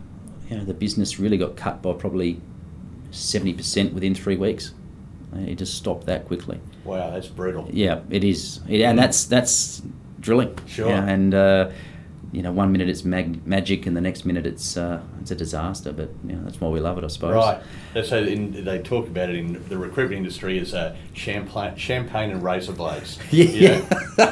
[0.49, 2.39] you know, the business really got cut by probably
[3.12, 4.73] 70% within three weeks.
[5.35, 6.59] It just stopped that quickly.
[6.83, 7.67] Wow, that's brutal.
[7.71, 9.81] Yeah, it is, it, and that's that's
[10.19, 10.57] drilling.
[10.65, 10.89] Sure.
[10.89, 11.71] Yeah, and uh,
[12.31, 15.35] you know, one minute it's mag- magic and the next minute it's uh, it's a
[15.35, 15.91] disaster.
[15.91, 17.35] But you know, that's why we love it, I suppose.
[17.35, 18.05] Right.
[18.05, 22.43] So in, they talk about it in the recruitment industry as uh, champagne, champagne and
[22.43, 23.19] razor blades.
[23.31, 23.81] Yeah.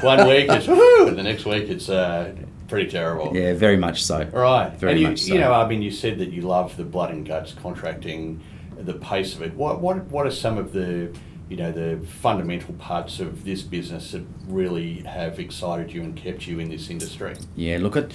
[0.01, 2.35] One week it's woohoo, and the next week it's uh,
[2.67, 3.35] pretty terrible.
[3.35, 4.23] Yeah, very much so.
[4.25, 4.71] Right.
[4.73, 5.33] Very and you, much so.
[5.33, 8.41] you know, I mean, you said that you love the blood and guts contracting,
[8.87, 9.53] the pace of it.
[9.53, 11.11] What what what are some of the
[11.49, 16.47] you know the fundamental parts of this business that really have excited you and kept
[16.47, 17.35] you in this industry?
[17.55, 18.11] Yeah, look at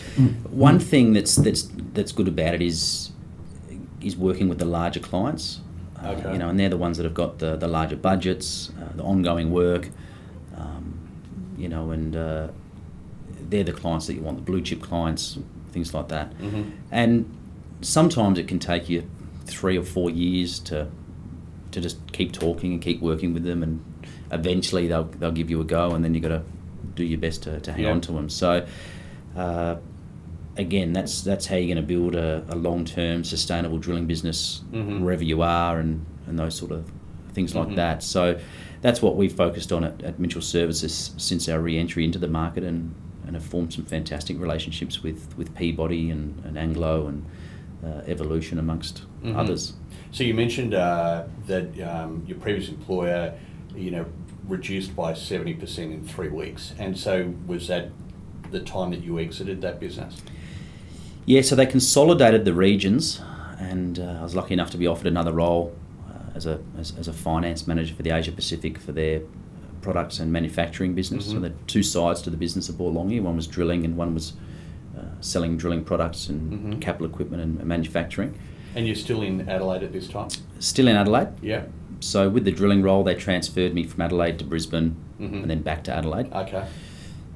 [0.51, 3.11] one thing that's that's that's good about it is
[4.01, 5.61] is working with the larger clients.
[5.61, 5.69] Uh,
[6.03, 6.33] Okay.
[6.33, 9.05] You know, and they're the ones that have got the, the larger budgets, uh, the
[9.05, 9.89] ongoing work.
[10.57, 10.99] Um,
[11.57, 12.49] you know, and uh,
[13.51, 15.39] they're the clients that you want, the blue chip clients,
[15.71, 16.37] things like that.
[16.39, 16.73] Mhm.
[16.91, 17.25] And
[17.83, 19.05] sometimes it can take you
[19.53, 20.89] three or four years to
[21.73, 23.83] to just keep talking and keep working with them, and
[24.31, 26.43] eventually they'll they'll give you a go, and then you've got to
[26.95, 27.91] do your best to, to hang Yeah.
[27.93, 28.29] on to them.
[28.29, 28.67] So.
[29.37, 29.77] Uh,
[30.59, 35.01] Again, that's that's how you're going to build a, a long-term, sustainable drilling business Mhm.
[35.01, 36.85] wherever you are, and, and those sort of
[37.33, 37.77] things like Mhm.
[37.77, 38.03] that.
[38.03, 38.39] So,
[38.83, 42.65] that's what we've focused on at, at Mitchell Services since our re-entry into the market,
[42.65, 42.95] and,
[43.27, 47.25] and have formed some fantastic relationships with, with Peabody and, and Anglo and
[47.85, 49.37] uh, Evolution amongst Mhm.
[49.37, 49.75] others.
[50.11, 53.33] So you mentioned uh, that um, your previous employer,
[53.77, 54.05] you know,
[54.49, 57.91] reduced by seventy percent in three weeks, and so was that
[58.51, 60.21] the time that you exited that business?
[61.25, 63.21] Yeah, so they consolidated the regions,
[63.59, 65.73] and uh, I was lucky enough to be offered another role
[66.11, 69.23] uh, as, a, as, as a finance manager for the Asia Pacific for their
[69.83, 71.27] products and manufacturing business.
[71.27, 71.41] So Mhm.
[71.43, 73.23] there are two sides to the business of Boart Longyear.
[73.23, 74.33] One was drilling, and one was
[75.23, 76.81] selling drilling products and Mhm.
[76.81, 78.35] capital equipment and manufacturing.
[78.75, 80.29] And you're still in Adelaide at this time?
[80.59, 81.29] Still in Adelaide.
[81.41, 81.63] Yeah.
[82.01, 85.43] So with the drilling role, they transferred me from Adelaide to Brisbane, Mhm.
[85.43, 86.31] and then back to Adelaide.
[86.33, 86.65] Okay.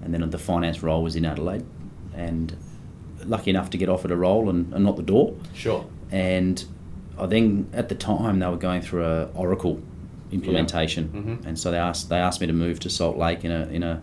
[0.03, 1.65] and then the finance role was in Adelaide,
[2.15, 2.55] and
[3.25, 5.33] lucky enough to get offered a role and, and knock the door.
[5.55, 5.85] Sure.
[6.13, 6.63] And
[7.19, 9.81] I then at the time they were going through a Oracle
[10.31, 11.09] implementation,
[11.43, 11.47] Mhm.
[11.49, 13.83] and so they asked they asked me to move to Salt Lake in a in
[13.83, 14.01] a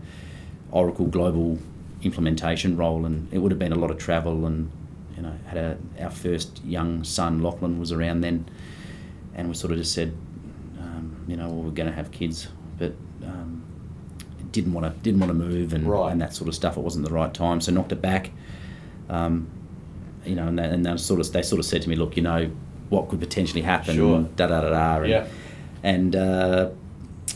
[0.72, 1.58] Oracle global
[2.04, 4.70] implementation role, and it would have been a lot of travel, and
[5.16, 8.44] you know had a our first young son Lachlan was around then,
[9.34, 10.12] and we sort of just said,
[10.80, 12.94] um, you know, well, we're going to have kids, but.
[13.24, 13.62] Um,
[14.52, 16.12] didn't want to didn't want to move and, Right.
[16.12, 16.76] and that sort of stuff.
[16.76, 18.30] It wasn't the right time, so knocked it back.
[19.08, 19.48] Um,
[20.24, 22.16] you know, and, they- and they sort of they sort of said to me, look,
[22.16, 22.48] you know,
[22.88, 23.96] what could potentially happen?
[23.96, 24.22] Sure.
[24.36, 24.96] Da da da da.
[25.00, 25.26] And, Yeah.
[25.82, 26.70] And uh,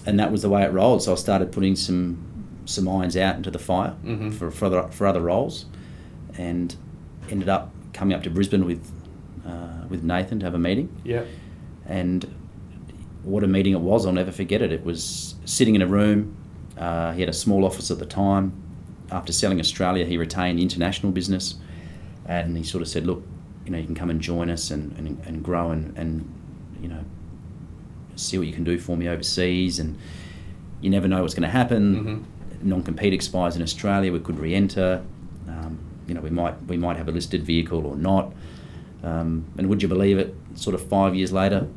[0.06, 1.02] and that was the way it rolled.
[1.02, 2.18] So I started putting some
[2.68, 4.32] some irons out into the fire Mhm.
[4.34, 5.64] for for other, for other roles,
[6.36, 6.74] and
[7.30, 8.90] ended up coming up to Brisbane with
[9.46, 10.88] uh, with Nathan to have a meeting.
[11.04, 11.22] Yeah.
[11.86, 12.26] And
[13.22, 14.04] what a meeting it was!
[14.06, 14.72] I'll never forget it.
[14.72, 16.34] It was sitting in a room.
[16.76, 18.52] Uh, he had a small office at the time.
[19.10, 21.54] After selling Australia, he retained international business,
[22.26, 23.22] and he sort of said, "Look,
[23.64, 26.30] you know, you can come and join us and, and, and grow and, and
[26.82, 27.02] you know
[28.16, 29.78] see what you can do for me overseas.
[29.78, 29.96] And
[30.82, 31.84] you never know what's going to happen.
[31.96, 32.22] Mhm.
[32.62, 34.12] Non-compete expires in Australia.
[34.12, 35.02] We could re-enter.
[35.48, 38.32] Um, you know, we might we might have a listed vehicle or not.
[39.02, 40.34] Um, and would you believe it?
[40.54, 41.68] Sort of five years later,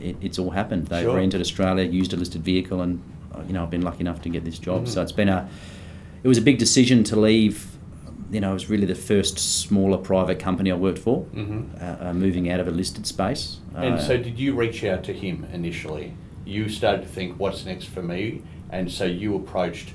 [0.00, 0.86] it, it's all happened.
[0.88, 1.16] They Sure.
[1.16, 3.00] re-entered Australia, used a listed vehicle, and
[3.34, 4.84] uh, you know I've been lucky enough to get this job.
[4.84, 4.88] Mhm.
[4.88, 5.48] So it's been a
[6.22, 7.66] it was a big decision to leave.
[8.30, 11.80] You know, it was really the first smaller private company I worked for, Mhm.
[11.80, 13.56] uh, uh, moving out of a listed space.
[13.74, 16.12] And Uh, so, did you reach out to him initially?
[16.44, 19.94] You started to think, "What's next for me?" And so you approached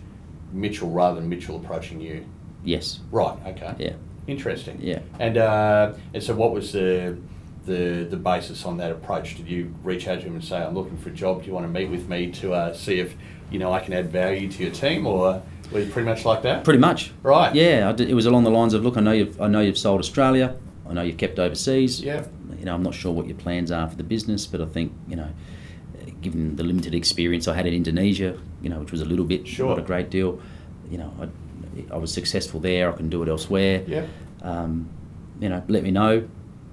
[0.54, 2.26] Mitchell rather than Mitchell approaching you.
[2.63, 3.38] yes, Right.
[3.48, 3.74] Okay.
[3.80, 3.94] yeah,
[4.28, 4.78] Interesting.
[4.82, 5.00] Yeah.
[5.20, 7.18] And uh, and so, what was the
[7.66, 9.36] the the basis on that approach?
[9.36, 11.42] Did you reach out to him and say, "I'm looking for a job.
[11.42, 13.16] Do you want to meet with me to uh, see if
[13.52, 16.42] you know I can add value to your team?" Or were you pretty much like
[16.44, 16.63] that?
[16.63, 17.12] pretty much.
[17.22, 17.54] Right.
[17.56, 19.60] Yeah, I did, it was along the lines of, look, I know you've I know
[19.62, 20.56] you've sold Australia.
[20.89, 22.00] I know you've kept overseas.
[22.02, 22.26] Yeah.
[22.60, 24.94] You know, I'm not sure what your plans are for the business, but I think
[25.10, 25.30] you know,
[26.24, 29.48] given the limited experience I had in Indonesia, you know, which was a little bit,
[29.48, 29.70] Sure.
[29.70, 30.40] not a great deal.
[30.90, 32.92] You know, I, I was successful there.
[32.92, 33.84] I can do it elsewhere.
[33.88, 34.06] Yeah.
[34.42, 34.90] Um,
[35.40, 36.28] you know, let me know,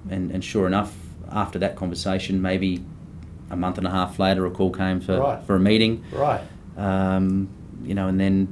[0.09, 0.95] and and sure enough,
[1.29, 2.83] after that conversation, maybe
[3.49, 5.43] a month and a half later, a call came for Right.
[5.45, 6.03] for a meeting.
[6.13, 6.41] Right.
[6.77, 7.49] Um,
[7.83, 8.47] you know, and then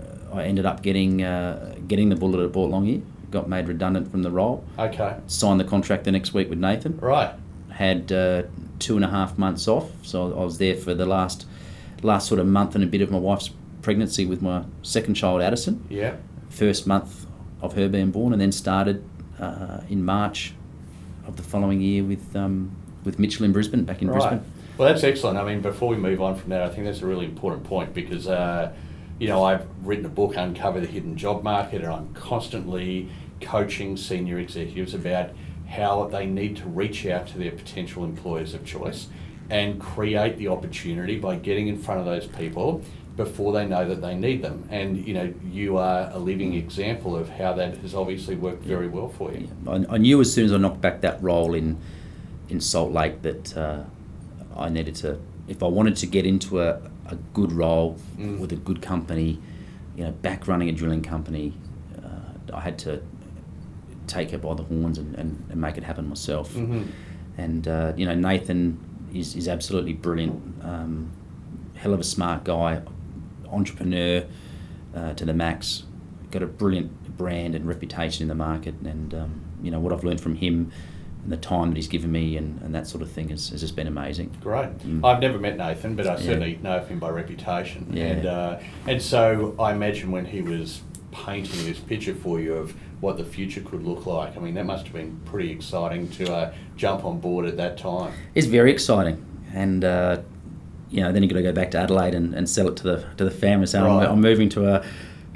[0.00, 3.02] uh, I ended up getting uh, getting the bullet at Boart Longyear.
[3.30, 4.62] Got made redundant from the role.
[4.78, 5.16] Okay.
[5.26, 6.98] Signed the contract the next week with Nathan.
[6.98, 7.32] Right.
[7.70, 8.42] Had uh,
[8.84, 11.46] two and a half months off, so I was there for the last
[12.02, 15.40] last sort of month and a bit of my wife's pregnancy with my second child,
[15.40, 15.86] Addison.
[15.88, 16.16] Yeah.
[16.50, 17.26] First month
[17.62, 19.02] of her being born, and then started
[19.40, 20.52] uh, in March
[21.26, 24.18] of the following year with um, with Mitchell in Brisbane, back in right.
[24.18, 24.52] Brisbane.
[24.76, 25.38] Well, that's excellent.
[25.38, 27.94] I mean, before we move on from that, I think that's a really important point
[27.94, 28.72] because, uh,
[29.20, 33.08] you know, I've written a book, Uncover the Hidden Job Market, and I'm constantly
[33.40, 35.30] coaching senior executives about
[35.68, 39.08] how they need to reach out to their potential employers of choice
[39.50, 42.82] and create the opportunity by getting in front of those people
[43.16, 44.66] before they know that they need them.
[44.70, 48.88] And you know, you are a living example of how that has obviously worked very
[48.88, 49.48] well for you.
[49.68, 51.78] I, I knew as soon as I knocked back that role in
[52.48, 53.84] in Salt Lake that uh,
[54.56, 58.38] I needed to, if I wanted to get into a, a good role Mm.
[58.38, 59.38] with a good company,
[59.96, 61.52] you know, back running a drilling company,
[62.02, 63.00] uh, I had to
[64.06, 66.52] take it by the horns and, and, and make it happen myself.
[66.54, 66.86] Mhm.
[67.38, 68.78] And uh, you know, Nathan
[69.12, 70.40] is, is absolutely brilliant.
[70.64, 71.10] Um,
[71.74, 72.80] hell of a smart guy,
[73.50, 74.24] entrepreneur
[74.94, 75.84] uh, to the max.
[76.30, 80.04] Got a brilliant brand and reputation in the market, and um, you know what I've
[80.04, 80.72] learned from him
[81.22, 83.62] and the time that he's given me and, and that sort of thing has, has
[83.62, 84.30] just been amazing.
[84.42, 84.76] Great.
[84.80, 85.02] Mm.
[85.06, 86.20] I've never met Nathan, but I Yeah.
[86.20, 87.86] certainly know of him by reputation.
[87.92, 88.04] Yeah.
[88.04, 92.74] And uh, and so I imagine when he was painting this picture for you of
[93.04, 96.34] what the future could look like, I mean that must have been pretty exciting to
[96.34, 98.12] uh, jump on board at that time.
[98.34, 100.22] It's very exciting, and uh,
[100.90, 102.82] you know then you've got to go back to Adelaide and, and sell it to
[102.82, 103.66] the to the family.
[103.66, 104.06] So Right.
[104.06, 104.84] I'm, I'm moving to a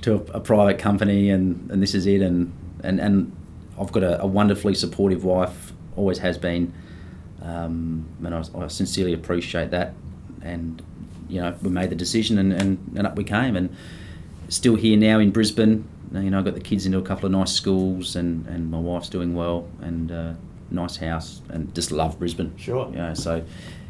[0.03, 2.23] to a, a private company, and, and this is it.
[2.23, 2.53] And
[2.83, 3.37] and, and
[3.79, 6.73] I've got a, a wonderfully supportive wife, always has been,
[7.43, 9.93] um, and I, I sincerely appreciate that.
[10.41, 10.83] And
[11.29, 13.77] you know we made the decision, and, and, and up we came, and
[14.49, 15.85] still here now in Brisbane.
[16.13, 18.79] You know, I got the kids into a couple of nice schools, and, and my
[18.79, 20.33] wife's doing well, and uh,
[20.71, 22.53] nice house, and just love Brisbane.
[22.57, 22.89] Sure.
[22.91, 23.45] You know, so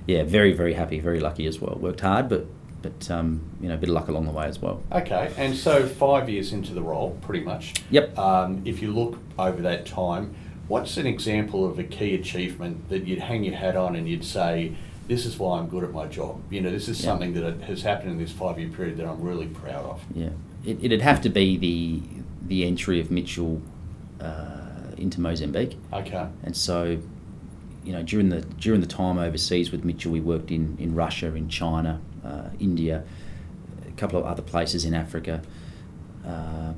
[0.06, 1.76] yeah, very very happy, very lucky as well.
[1.80, 2.46] Worked hard, but
[2.82, 4.82] but um, you know, a bit of luck along the way as well.
[4.92, 7.74] Okay, and so five years into the role, pretty much.
[7.90, 8.16] Yep.
[8.18, 10.34] Um, if you look over that time,
[10.68, 14.24] what's an example of a key achievement that you'd hang your hat on and you'd
[14.24, 14.74] say,
[15.08, 17.10] "This is why I'm good at my job." You know, this is Yeah.
[17.10, 20.00] something that has happened in this five-year period that I'm really proud of.
[20.14, 20.30] Yeah,
[20.68, 22.02] it, it'd have to be the
[22.46, 23.60] the entry of Mitchell
[24.20, 26.26] uh, into Mozambique, Okay.
[26.44, 26.98] and so
[27.84, 31.34] you know during the during the time overseas with Mitchell, we worked in in Russia,
[31.34, 33.04] in China, uh, India,
[33.86, 35.42] a couple of other places in Africa,
[36.26, 36.72] uh,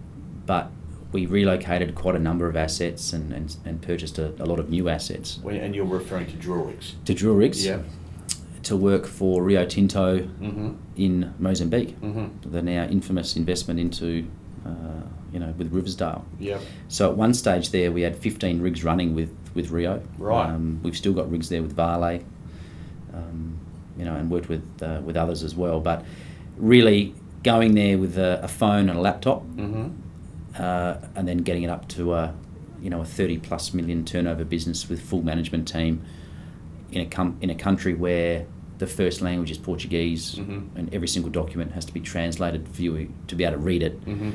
[0.47, 0.71] but
[1.13, 4.71] we relocated quite a number of assets and, and, and purchased a, a lot of
[4.71, 6.95] new assets When- And you're referring to drill rigs.
[7.05, 7.81] to drill rigs Yeah.
[8.71, 10.71] To work for Rio Tinto Mm-hmm.
[10.97, 12.01] in Mozambique.
[12.01, 12.51] Mm-hmm.
[12.51, 14.27] The now infamous investment into,
[14.65, 14.71] uh,
[15.33, 16.25] you know, with Riversdale.
[16.39, 16.61] Yep.
[16.89, 20.01] So at one stage there, we had 15 rigs running with, with Rio.
[20.19, 20.49] Right.
[20.49, 22.21] Um, we've still got rigs there with Vale,
[23.13, 23.59] um,
[23.99, 25.81] you know, and worked with uh, with others as well.
[25.81, 26.05] But
[26.57, 29.89] really, going there with a, a phone and a laptop, Mm-hmm.
[30.63, 32.35] uh, and then getting it up to a,
[32.81, 36.03] you know, a 30 plus million turnover business with full management team
[36.93, 38.47] in a com- in a country where
[38.81, 40.63] the first language is Portuguese, Mhm.
[40.75, 43.83] and every single document has to be translated for you to be able to read
[43.83, 44.05] it.
[44.05, 44.31] Mm-hmm.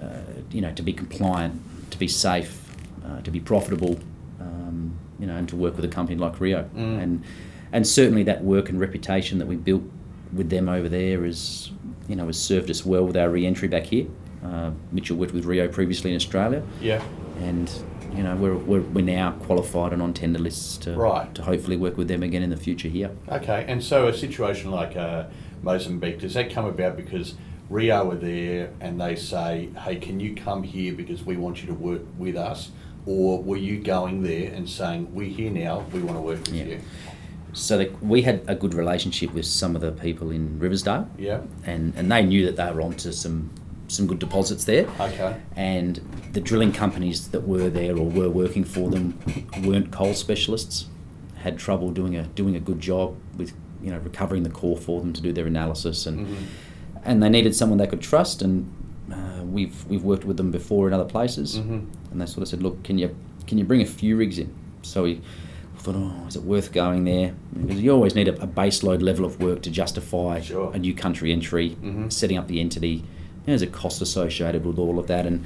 [0.00, 0.06] Uh,
[0.52, 3.98] you know, to be compliant, to be safe, uh, to be profitable,
[4.40, 7.02] um, you know, and to work with a company like Rio, Mm.
[7.02, 7.22] and
[7.74, 9.82] and certainly that work and reputation that we built
[10.34, 11.70] with them over there is,
[12.06, 14.04] you know, has served us well with our re-entry back here.
[14.44, 17.00] Uh, Mitchell worked with Rio previously in Australia, Yeah.
[17.40, 17.70] and
[18.16, 21.32] you know we're, we're, we're now qualified and on tender lists to Right.
[21.34, 23.10] to hopefully work with them again in the future here.
[23.28, 25.24] Okay, and so a situation like uh,
[25.62, 27.34] Mozambique, does that come about because
[27.70, 31.68] Rio are there and they say, hey, can you come here because we want you
[31.68, 32.70] to work with us?
[33.06, 36.54] Or were you going there and saying, we're here now, we want to work with
[36.54, 36.64] Yeah.
[36.64, 36.80] you?
[37.54, 41.40] So the, we had a good relationship with some of the people in Riversdale, Yeah,
[41.64, 43.50] and, and they knew that they were onto some
[43.92, 44.86] some good deposits there.
[44.98, 46.00] okay, And
[46.32, 49.18] the drilling companies that were there or were working for them
[49.62, 50.86] weren't coal specialists,
[51.36, 53.52] had trouble doing a doing a good job with
[53.82, 56.36] you know recovering the core for them to do their analysis, and Mhm.
[57.04, 58.40] and they needed someone they could trust.
[58.42, 58.70] And
[59.12, 61.84] uh, we've we've worked with them before in other places, Mhm.
[62.10, 63.14] and they sort of said, look, can you
[63.46, 64.48] can you bring a few rigs in?
[64.82, 65.20] So we
[65.78, 67.34] thought, oh, is it worth going there?
[67.60, 70.70] Because you always need a, a base load level of work to justify Sure.
[70.72, 72.10] a new country entry, Mhm.
[72.12, 73.02] setting up the entity.
[73.44, 75.44] There's a cost associated with all of that, and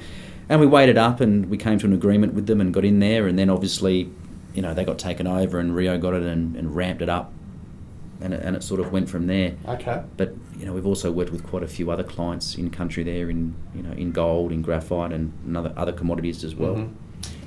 [0.49, 2.99] and we it up, and we came to an agreement with them, and got in
[2.99, 4.09] there, and then obviously,
[4.53, 7.33] you know, they got taken over, and Rio got it and, and ramped it up,
[8.21, 9.55] and it, and it sort of went from there.
[9.67, 13.03] okay, But you know, we've also worked with quite a few other clients in country
[13.03, 16.75] there, in you know, in gold, in graphite, and, other other commodities as well.
[16.75, 16.89] Mhm.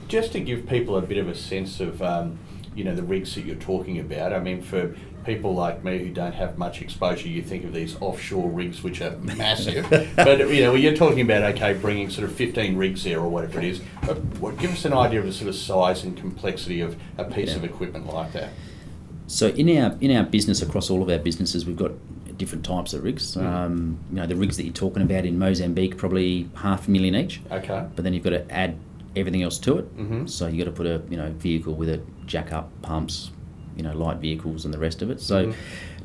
[0.08, 2.38] Just to give people a bit of a sense of, um,
[2.74, 4.32] you know, the rigs that you're talking about.
[4.32, 4.94] I mean, for
[5.30, 9.00] people like me who don't have much exposure, you think of these offshore rigs which
[9.00, 9.88] are massive.
[10.16, 13.28] but you know, when you're talking about okay, bringing sort of 15 rigs there or
[13.28, 13.78] whatever it is,
[14.40, 17.50] what, give us an idea of the sort of size and complexity of a piece
[17.50, 17.56] Yeah.
[17.56, 18.50] of equipment like that.
[19.28, 21.92] So in our in our business across all of our businesses, we've got
[22.36, 23.36] different types of rigs.
[23.36, 27.14] Um, you know, the rigs that you're talking about in Mozambique probably half a million
[27.14, 27.40] each.
[27.52, 27.84] Okay.
[27.94, 28.76] But then you've got to add
[29.14, 29.96] everything else to it.
[29.96, 30.28] Mhm.
[30.28, 33.30] So you've got to put a you know vehicle with a jack up pumps,
[33.80, 35.20] you know light vehicles and the rest of it.
[35.22, 35.54] So Mhm.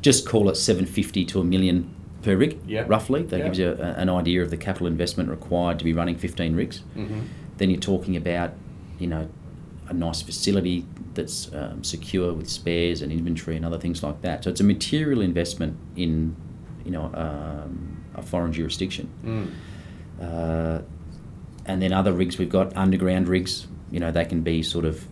[0.00, 1.90] just call it 750 to a million
[2.22, 2.56] per rig,
[2.88, 3.22] roughly.
[3.22, 6.56] That gives you a, an idea of the capital investment required to be running 15
[6.56, 6.82] rigs.
[6.96, 7.20] Mm-hmm.
[7.58, 8.50] Then you're talking about
[8.98, 9.28] you know
[9.88, 14.42] a nice facility that's um, secure with spares and inventory and other things like that.
[14.44, 16.34] So it's a material investment in
[16.86, 19.08] you know um, a foreign jurisdiction.
[19.24, 19.48] Mm.
[20.20, 20.80] Uh,
[21.66, 23.66] and then other rigs we've got underground rigs.
[23.90, 25.06] You know they can be sort of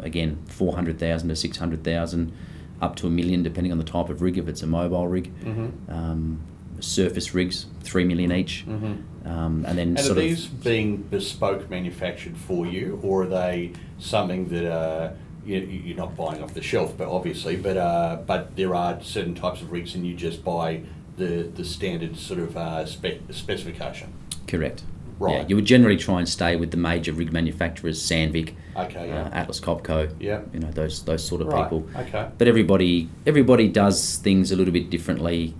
[0.00, 2.32] again four hundred thousand to six hundred thousand,
[2.80, 4.38] up to a million depending on the type of rig.
[4.38, 5.90] If it's a mobile rig, Mm-hmm.
[5.92, 6.40] um,
[6.80, 9.28] surface rigs three million each, Mm-hmm.
[9.28, 13.26] um, and then And are sort these of being bespoke manufactured for you, or are
[13.26, 15.12] they something that uh,
[15.46, 19.34] you, you're not buying off the shelf, but obviously, but uh, but there are certain
[19.34, 20.82] types of rigs, and you just buy
[21.16, 24.12] the the standard sort of uh, spec specification.
[24.46, 24.82] correct.
[25.18, 25.32] Right.
[25.40, 29.10] Yeah, you would generally try and stay with the major rig manufacturers, Sandvik, Okay.
[29.10, 30.12] uh, Atlas Copco.
[30.20, 30.42] Yeah.
[30.52, 31.62] You know those those sort of right.
[31.64, 31.86] people.
[31.96, 32.28] Okay.
[32.36, 35.54] But everybody everybody does things a little bit differently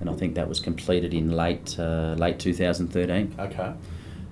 [0.00, 3.34] and I think that was completed in late uh, late 2013.
[3.40, 3.72] Okay.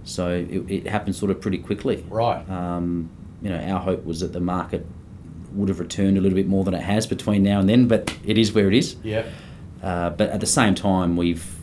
[0.05, 2.05] So it, it happened sort of pretty quickly.
[2.09, 2.49] Right.
[2.51, 3.11] Um,
[3.41, 4.87] you know, our hope was that the market
[5.53, 8.17] would have returned a little bit more than it has between now and then, but
[8.25, 8.97] it is where it is.
[9.03, 9.27] Yep.
[9.83, 11.57] Uh, but at the same time, we've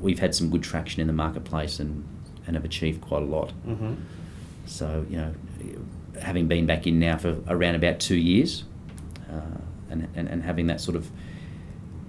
[0.00, 2.04] we've had some good traction in the marketplace and,
[2.46, 3.50] and have achieved quite a lot.
[3.64, 3.94] hmm
[4.66, 5.34] So you know,
[6.20, 8.64] having been back in now for around about two years,
[9.30, 9.58] uh,
[9.90, 11.10] and, and and having that sort of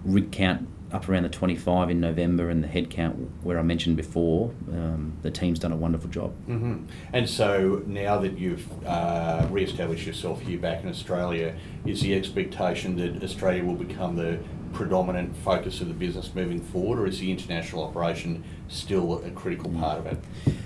[0.04, 4.52] rig count up around the 25 in November and the headcount where I mentioned before,
[4.72, 6.34] um, the team's done a wonderful job.
[6.46, 6.78] hmm
[7.14, 11.56] And so now that you've uh, re-established yourself here back in Australia,
[11.86, 14.40] is the expectation that Australia will become the
[14.74, 19.72] predominant focus of the business moving forward, or is the international operation still a critical
[19.72, 20.18] part of it?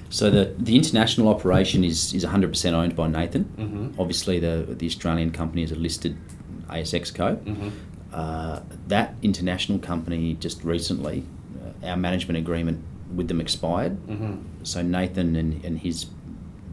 [0.09, 3.45] So the, the international operation is, is 100% owned by Nathan.
[3.57, 3.99] Mhm.
[3.99, 6.17] Obviously, the, the Australian company is a listed
[6.69, 7.35] ASX co.
[7.35, 7.69] hmm
[8.13, 11.23] Uh, that international company just recently,
[11.83, 12.83] uh, our management agreement
[13.15, 13.93] with them expired.
[14.07, 16.07] hmm So Nathan and, and his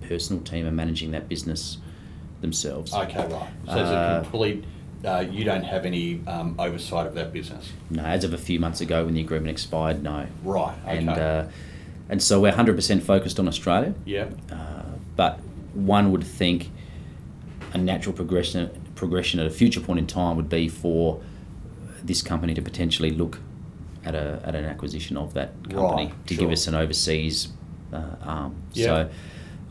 [0.08, 1.78] personal team are managing that business
[2.40, 2.94] themselves.
[2.94, 3.48] Okay, right.
[3.66, 4.64] So it's Uh, a complete.
[5.04, 8.58] Uh, you don't have any um, oversight of that business, No, as of a few
[8.58, 10.26] months ago when the agreement expired, no.
[10.42, 10.74] right?
[10.84, 10.98] Okay.
[10.98, 11.44] And, uh,
[12.08, 13.94] and so we're 100% focused on Australia.
[14.04, 14.32] yep.
[14.50, 14.82] Uh,
[15.16, 15.38] but
[15.74, 16.70] one would think
[17.72, 18.70] a natural progression
[19.00, 21.20] progression at a future point in time would be for
[22.02, 23.38] this company to potentially look
[24.04, 26.40] at a at an acquisition of that company Right, to sure.
[26.44, 27.48] give us an overseas
[27.92, 28.54] uh, arm.
[28.72, 28.84] Yeah.
[28.86, 28.94] So,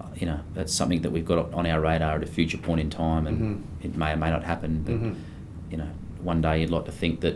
[0.02, 2.80] uh, you know, that's something that we've got on our radar at a future point
[2.82, 3.42] in time, and
[3.82, 3.86] Mhm.
[3.86, 4.84] it may or may not happen.
[4.86, 5.16] But Mhm.
[5.72, 5.90] you know,
[6.22, 7.36] one day you'd like to think that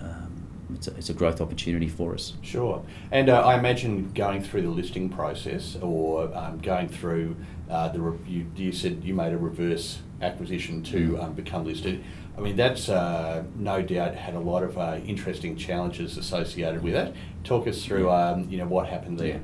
[0.00, 0.32] um,
[0.74, 2.34] it's, a, it's a growth opportunity for us.
[2.42, 2.82] Sure.
[3.12, 7.36] And uh, I imagine going through the listing process or um, going through
[7.70, 12.02] uh, the, re- you, you said you made a reverse acquisition to um, become listed.
[12.36, 16.94] I mean, that's uh, no doubt had a lot of uh, interesting challenges associated with
[16.94, 17.14] it.
[17.44, 19.40] Talk us through, um, you know, what happened there.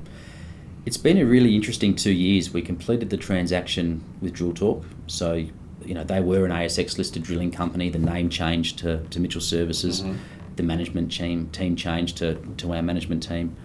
[0.87, 2.53] It's been a really interesting two years.
[2.53, 4.85] We completed the transaction with Drill Torque.
[5.07, 5.47] So,
[5.85, 7.89] you know, they were an ASX listed drilling company.
[7.89, 10.03] The name changed to, to Mitchell Services.
[10.03, 10.19] Mhm.
[10.57, 13.57] The management team team changed to, to our management team.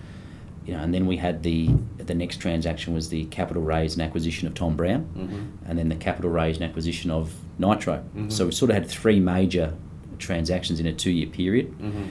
[0.70, 1.68] You know, and then we had the
[1.98, 5.68] the next transaction was the capital raise and acquisition of Tom Browne, Mhm.
[5.68, 8.04] and then the capital raise and acquisition of Nitro.
[8.16, 8.32] Mhm.
[8.32, 9.74] So we sort of had three major
[10.20, 11.68] transactions in a two year period.
[11.80, 12.04] hmm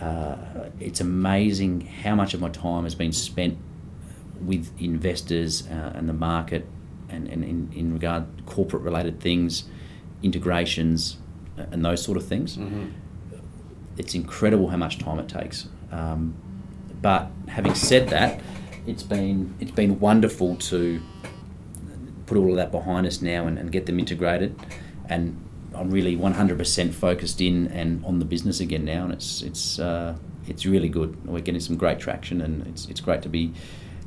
[0.00, 0.36] Uh,
[0.78, 3.56] it's amazing how much of my time has been spent
[4.50, 6.64] with investors uh, and the market
[7.10, 9.64] and, and in, in regard corporate related things,
[10.22, 11.16] integrations,
[11.72, 12.56] and those sort of things.
[12.56, 12.84] Mm-hmm.
[13.98, 15.68] It's incredible how much time it takes.
[15.92, 16.34] Um,
[17.02, 18.40] but having said that,
[18.86, 21.00] it's been it's been wonderful to
[22.26, 24.54] put all of that behind us now and, and get them integrated.
[25.08, 25.44] And
[25.74, 30.16] I'm really 100% focused in and on the business again now, and it's it's uh,
[30.46, 31.26] it's really good.
[31.26, 33.52] We're getting some great traction, and it's it's great to be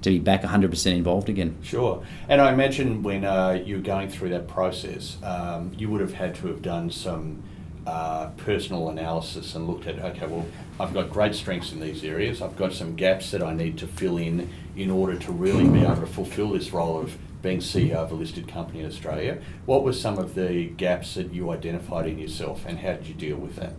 [0.01, 1.57] to be back 100% involved again.
[1.63, 2.03] Sure.
[2.27, 6.13] And I imagine when uh, you were going through that process, um, you would have
[6.13, 7.41] had to have done some
[7.85, 10.45] uh, personal analysis and looked at, okay, well,
[10.79, 12.41] I've got great strengths in these areas.
[12.41, 15.81] I've got some gaps that I need to fill in in order to really be
[15.81, 19.39] able to fulfill this role of being CEO of a listed company in Australia.
[19.65, 23.13] What were some of the gaps that you identified in yourself and how did you
[23.13, 23.73] deal with that?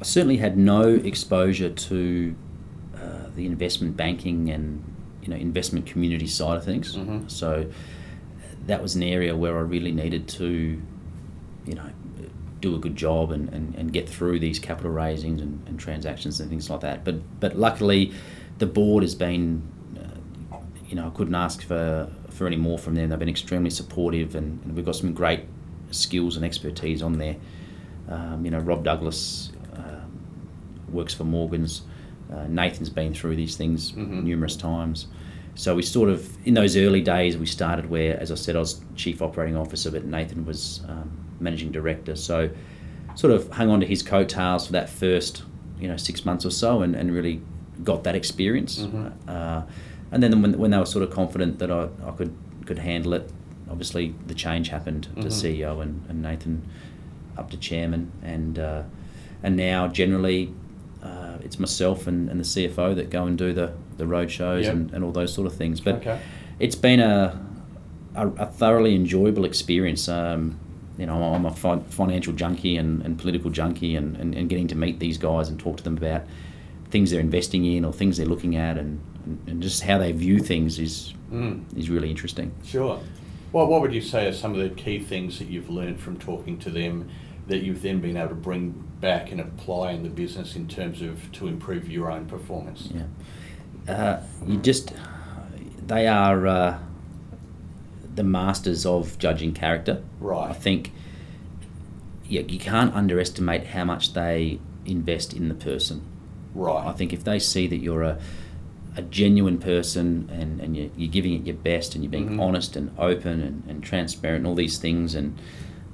[0.00, 2.34] I certainly had no exposure to
[2.96, 4.82] uh, the investment banking and
[5.22, 6.96] you know investment community side of things.
[6.96, 7.30] Mhm.
[7.30, 7.66] So
[8.66, 10.80] that was an area where I really needed to,
[11.66, 11.90] you know,
[12.64, 16.40] do a good job and, and, and get through these capital raisings and, and transactions
[16.40, 17.04] and things like that.
[17.04, 18.12] But but luckily,
[18.58, 19.62] the board has been,
[20.00, 20.56] uh,
[20.88, 23.08] you know, I couldn't ask for for any more from them.
[23.10, 25.42] They've been extremely supportive, and, and we've got some great
[25.90, 27.36] skills and expertise on there.
[28.08, 30.10] Um, you know, Rob Douglas um,
[30.90, 31.82] works for Morgans.
[32.32, 34.24] Uh, Nathan's been through these things Mhm.
[34.24, 35.06] numerous times.
[35.56, 38.58] So we sort of, in those early days, we started where, as I said, I
[38.58, 41.08] was chief operating officer, but Nathan was um,
[41.44, 42.16] managing director.
[42.16, 42.50] So
[43.14, 45.44] sort of hung on to his coattails for that first,
[45.78, 47.40] you know, six months or so, and, and really
[47.84, 48.80] got that experience.
[48.80, 49.12] Mhm.
[49.28, 49.62] Uh,
[50.10, 52.32] and then when, when they were sort of confident that I, I could
[52.66, 53.30] could handle it,
[53.70, 55.42] obviously the change happened to Mhm.
[55.42, 56.62] CEO and, and Nathan
[57.36, 58.82] up to chairman, and uh,
[59.42, 60.52] and now generally
[61.02, 64.64] uh, it's myself and, and the CFO that go and do the, the road shows
[64.64, 64.72] Yep.
[64.74, 65.78] and, and all those sort of things.
[65.78, 66.18] But Okay.
[66.58, 67.38] it's been a,
[68.14, 70.08] a, a thoroughly enjoyable experience.
[70.08, 70.58] Um,
[70.98, 74.68] you know, I'm a fi- financial junkie and, and political junkie, and, and, and getting
[74.68, 76.22] to meet these guys and talk to them about
[76.90, 80.12] things they're investing in or things they're looking at, and, and, and just how they
[80.12, 81.64] view things is Mm.
[81.76, 82.52] is really interesting.
[82.64, 83.00] Sure.
[83.50, 86.16] Well, what would you say are some of the key things that you've learned from
[86.18, 87.08] talking to them
[87.48, 88.70] that you've then been able to bring
[89.00, 92.88] back and apply in the business in terms of to improve your own performance?
[92.94, 94.92] Yeah, uh, you just
[95.86, 96.78] they are uh,
[98.14, 100.02] the masters of judging character.
[100.20, 100.50] Right.
[100.50, 100.92] I think
[102.28, 106.02] yeah, you can't underestimate how much they invest in the person.
[106.54, 106.86] Right.
[106.86, 108.18] I think if they see that you're a,
[108.96, 112.40] a genuine person and, and you're, you're giving it your best and you're being Mhm.
[112.40, 115.36] honest and open and, and transparent and all these things and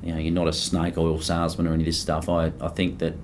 [0.02, 2.68] you know you're not a snake oil salesman or any of this stuff, I, I
[2.68, 3.14] think that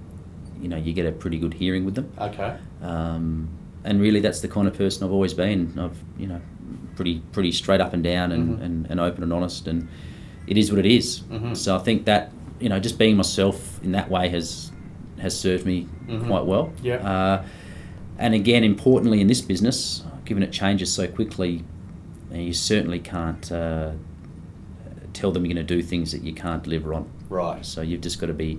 [0.60, 2.10] you know you get a pretty good hearing with them.
[2.18, 2.56] Okay.
[2.82, 3.48] Um,
[3.84, 5.78] and really, that's the kind of person I've always been.
[5.78, 6.40] I've you know
[6.96, 8.64] pretty pretty straight up and down and, Mhm.
[8.64, 9.86] and, and open and honest, and
[10.48, 11.20] it is what it is.
[11.30, 11.56] Mhm.
[11.56, 14.72] So I think that you know just being myself in that way has
[15.18, 16.26] has served me Mhm.
[16.26, 16.72] quite well.
[16.82, 16.96] Yeah.
[16.96, 17.44] Uh,
[18.18, 21.62] and again, importantly in this business, given it changes so quickly,
[22.34, 23.92] you certainly can't uh,
[25.14, 27.06] tell them you're going to do things that you can't deliver on.
[27.30, 27.64] Right.
[27.64, 28.58] So you've just got to be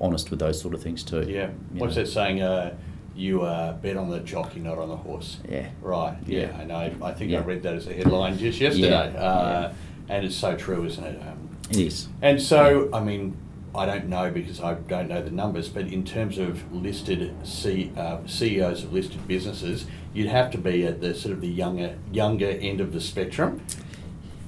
[0.00, 1.24] honest with those sort of things too.
[1.28, 1.50] Yeah.
[1.74, 2.02] What's know.
[2.02, 2.42] that saying?
[2.42, 2.74] Uh,
[3.14, 5.38] you uh, bet on the jockey, not on the horse.
[5.48, 5.68] Yeah.
[5.80, 6.16] Right.
[6.26, 6.40] Yeah.
[6.52, 6.56] Yeah.
[6.58, 6.90] I know.
[7.02, 7.40] I think Yeah.
[7.40, 8.88] I read that as a headline just yesterday.
[9.12, 9.20] Yeah.
[9.20, 9.72] Uh,
[10.08, 11.20] And it's so true, isn't it?
[11.22, 12.08] Um, It is.
[12.20, 13.36] And so, I mean,
[13.74, 17.90] I don't know because I don't know the numbers, but in terms of listed C,
[17.96, 21.94] uh, CEOs of listed businesses, you'd have to be at the sort of the younger
[22.12, 23.62] younger end of the spectrum.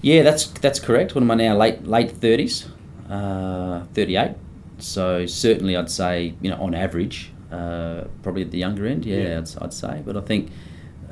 [0.02, 1.14] Yeah, that's that's correct.
[1.14, 1.56] What am I now?
[1.56, 2.66] Late late thirties,
[3.08, 4.32] uh, thirty eight.
[4.78, 9.04] So certainly, I'd say you know on average, uh, probably at the younger end.
[9.04, 9.38] Yeah, Yeah.
[9.38, 10.02] I'd, I'd say.
[10.04, 10.50] But I think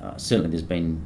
[0.02, 1.04] uh, certainly there's been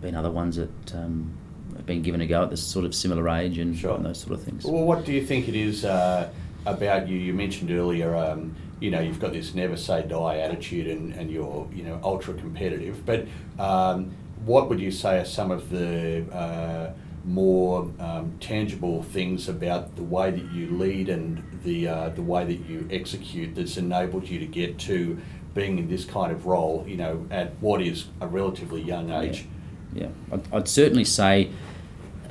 [0.00, 1.32] been other ones that um,
[1.76, 3.94] have been given a go at this sort of similar age and, Sure.
[3.94, 4.64] and those sort of things.
[4.64, 6.28] Well, what do you think it is uh,
[6.66, 7.16] about you?
[7.16, 11.30] You mentioned earlier, um, you know, you've got this never say die attitude, and, and
[11.30, 13.06] you're you know ultra competitive.
[13.06, 13.26] But
[13.60, 14.10] um,
[14.44, 16.92] what would you say are some of the uh,
[17.24, 22.44] more um, tangible things about the way that you lead and the uh, the way
[22.44, 25.18] that you execute that's enabled you to get to
[25.54, 26.84] being in this kind of role?
[26.86, 29.46] You know, at what is a relatively young age.
[29.94, 31.50] Yeah, I'd, I'd certainly say
[32.24, 32.30] uh,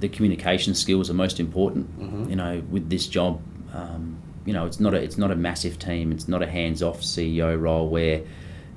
[0.00, 1.98] the communication skills are most important.
[1.98, 2.30] Mhm.
[2.30, 3.40] You know, with this job,
[3.72, 6.12] um, you know, it's not a it's not a massive team.
[6.12, 8.22] It's not a hands-off CEO role where,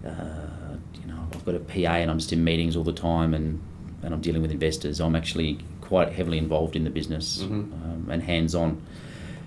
[0.05, 3.33] uh, you know, I've got a PA and I'm just in meetings all the time
[3.33, 3.61] and
[4.03, 4.99] and I'm dealing with investors.
[5.01, 7.49] I'm actually quite heavily involved in the business Mhm.
[7.51, 8.81] um, and hands-on.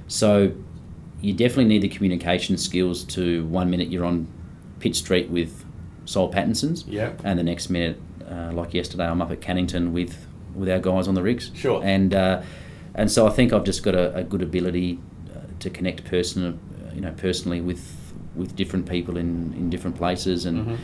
[0.08, 0.52] So
[1.20, 4.26] you definitely need the communication skills to one minute you're on
[4.80, 5.64] Pitt Street with
[6.04, 7.12] Soul Pattinson's, Yeah.
[7.24, 11.08] and the next minute, uh, like yesterday, I'm up at Cannington with with our guys
[11.08, 11.50] on the rigs.
[11.54, 11.80] Sure.
[11.82, 12.42] And uh,
[12.94, 14.98] and so I think I've just got a, a good ability
[15.34, 16.58] uh, to connect person,
[16.94, 17.96] you know, personally with
[18.36, 20.76] with different people in, in different places, and Mhm.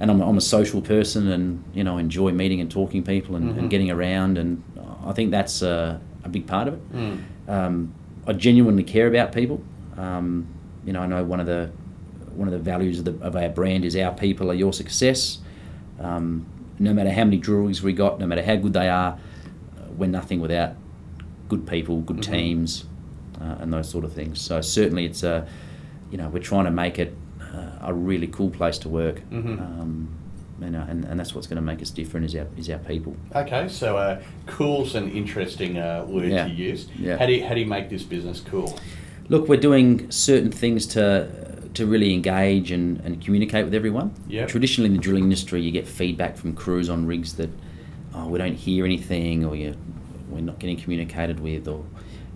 [0.00, 3.54] And I'm, I'm a social person, and you know, enjoy meeting and talking people and,
[3.54, 3.58] Mhm.
[3.58, 4.62] and getting around, and
[5.04, 6.92] I think that's uh, a big part of it.
[6.92, 7.18] Mm.
[7.48, 7.92] Um,
[8.26, 9.62] I genuinely care about people.
[9.96, 10.46] Um,
[10.84, 11.70] you know, I know one of the
[12.34, 15.38] one of the values of, the, of our brand is our people are your success.
[15.98, 16.44] Um,
[16.78, 19.12] no matter how many drawings we got, no matter how good they are,
[19.78, 20.72] uh, we're nothing without
[21.48, 22.32] good people, good Mhm.
[22.32, 22.84] teams,
[23.40, 24.38] uh, and those sort of things.
[24.40, 25.46] So certainly, it's a
[26.10, 27.14] you know we're trying to make it
[27.86, 29.22] a really cool place to work.
[29.30, 29.58] Mhm.
[29.60, 30.08] Um,
[30.60, 32.78] you know, and, and that's what's going to make us different is our is our
[32.78, 33.14] people.
[33.34, 36.48] Okay, so uh, cool's an interesting uh, word Yeah.
[36.48, 36.88] to use.
[36.98, 37.16] Yeah.
[37.18, 38.78] How do you, how do you make this business cool?
[39.28, 41.28] Look, we're doing certain things to
[41.74, 44.10] to really engage and, and communicate with everyone.
[44.28, 44.48] Yep.
[44.48, 47.50] Traditionally, in the drilling industry, you get feedback from crews on rigs that
[48.14, 49.74] oh, we don't hear anything, or you
[50.30, 51.84] we're not getting communicated with, or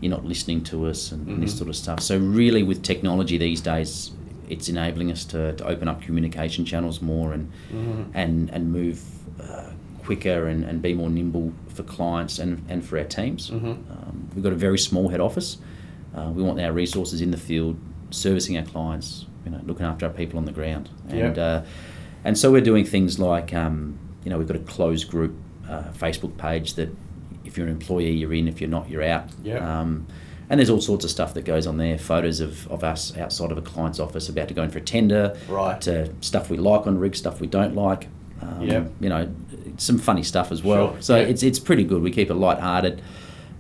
[0.03, 1.59] you're not listening to us, and, and this Mhm.
[1.59, 2.01] sort of stuff.
[2.01, 4.11] So, really, with technology these days,
[4.51, 8.07] it's enabling us to, to open up communication channels more and Mhm.
[8.15, 9.01] and and move
[9.41, 9.71] uh,
[10.03, 13.51] quicker and, and be more nimble for clients and, and for our teams.
[13.51, 13.65] Mhm.
[13.91, 15.59] Um, we've got a very small head office.
[16.15, 17.77] Uh, we want our resources in the field,
[18.11, 20.91] servicing our clients, you know, looking after our people on the ground.
[21.09, 21.43] And Yeah.
[21.43, 21.65] uh,
[22.25, 25.33] and so we're doing things like, um, you know, we've got a closed group
[25.69, 26.89] uh, Facebook page that
[27.45, 28.49] if you're an employee, you're in.
[28.49, 29.27] If you're not, you're out.
[29.45, 29.59] Yeah.
[29.81, 30.07] Um,
[30.51, 31.97] and there's all sorts of stuff that goes on there.
[31.97, 34.83] Photos of, of us outside of a client's office about to go in for a
[34.83, 35.37] tender.
[35.49, 35.81] Right.
[35.83, 38.09] To stuff we like on rig, stuff we don't like.
[38.43, 38.85] Um, Yeah.
[39.01, 39.33] You know,
[39.79, 40.93] some funny stuff as well.
[40.95, 41.23] Sure, So yeah.
[41.29, 42.03] it's it's pretty good.
[42.03, 43.01] We keep it light-hearted,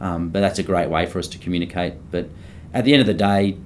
[0.00, 1.94] um, but that's a great way for us to communicate.
[2.10, 2.28] But
[2.74, 3.56] at the end of the day,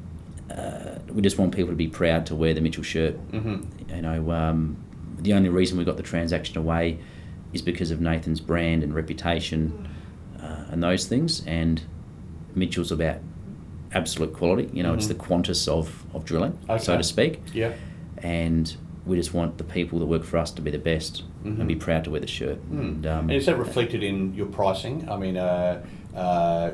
[0.50, 3.14] uh, we just want people to be proud to wear the Mitchell shirt.
[3.30, 4.76] hmm You know, um,
[5.18, 6.98] the only reason we got the transaction away
[7.54, 9.88] is because of Nathan's brand and reputation
[10.42, 11.42] uh, and those things.
[11.46, 11.80] And
[12.55, 13.16] Mitchell's about
[13.92, 14.68] absolute quality.
[14.72, 15.09] You know, it's Mhm.
[15.09, 17.40] the Qantas of, of drilling, so to speak.
[17.52, 17.72] Yeah.
[18.18, 18.74] And
[19.07, 21.59] we just want the people that work for us to be the best Mhm.
[21.61, 22.59] and be proud to wear the shirt.
[22.72, 22.78] Mm.
[22.80, 25.07] And, um, and is that reflected in your pricing?
[25.09, 25.80] I mean, uh,
[26.16, 26.70] uh,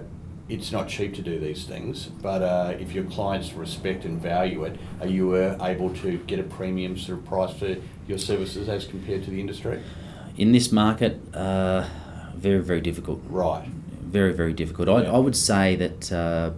[0.48, 4.64] it's not cheap to do these things, but uh, if your clients respect and value
[4.64, 7.76] it, are you uh, able to get a premium sort of price for
[8.08, 9.78] your services as compared to the industry?
[10.36, 11.84] in this market, uh,
[12.34, 13.20] very, very difficult.
[13.28, 13.68] Right.
[14.10, 14.88] Very very difficult.
[14.88, 15.12] I, Yeah.
[15.12, 16.50] I would say that uh,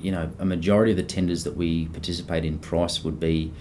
[0.00, 3.52] you know a majority of the tenders that we participate in price would be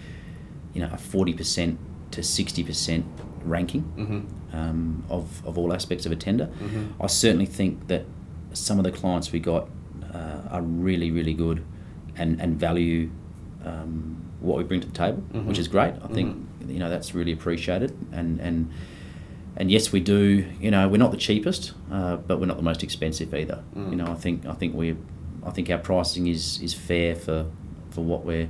[0.73, 1.77] you know a forty percent
[2.11, 3.05] to sixty percent
[3.45, 4.55] ranking Mm-hmm.
[4.57, 6.47] um, of of all aspects of a tender.
[6.61, 6.93] Mhm.
[7.01, 8.05] I certainly think that
[8.53, 9.69] some of the clients we got
[10.13, 11.63] uh, are really really good
[12.15, 13.09] and and value.
[13.65, 15.45] Um, what we bring to the table, Mhm.
[15.47, 15.93] which is great.
[16.01, 16.33] I think
[16.65, 18.69] you know that's really appreciated, and and
[19.59, 20.45] and yes, we do.
[20.59, 23.61] You know, we're not the cheapest, uh, but we're not the most expensive either.
[23.75, 23.89] Mm.
[23.91, 24.95] You know, I think I think we,
[25.45, 27.45] I think our pricing is is fair for
[27.91, 28.49] for what we're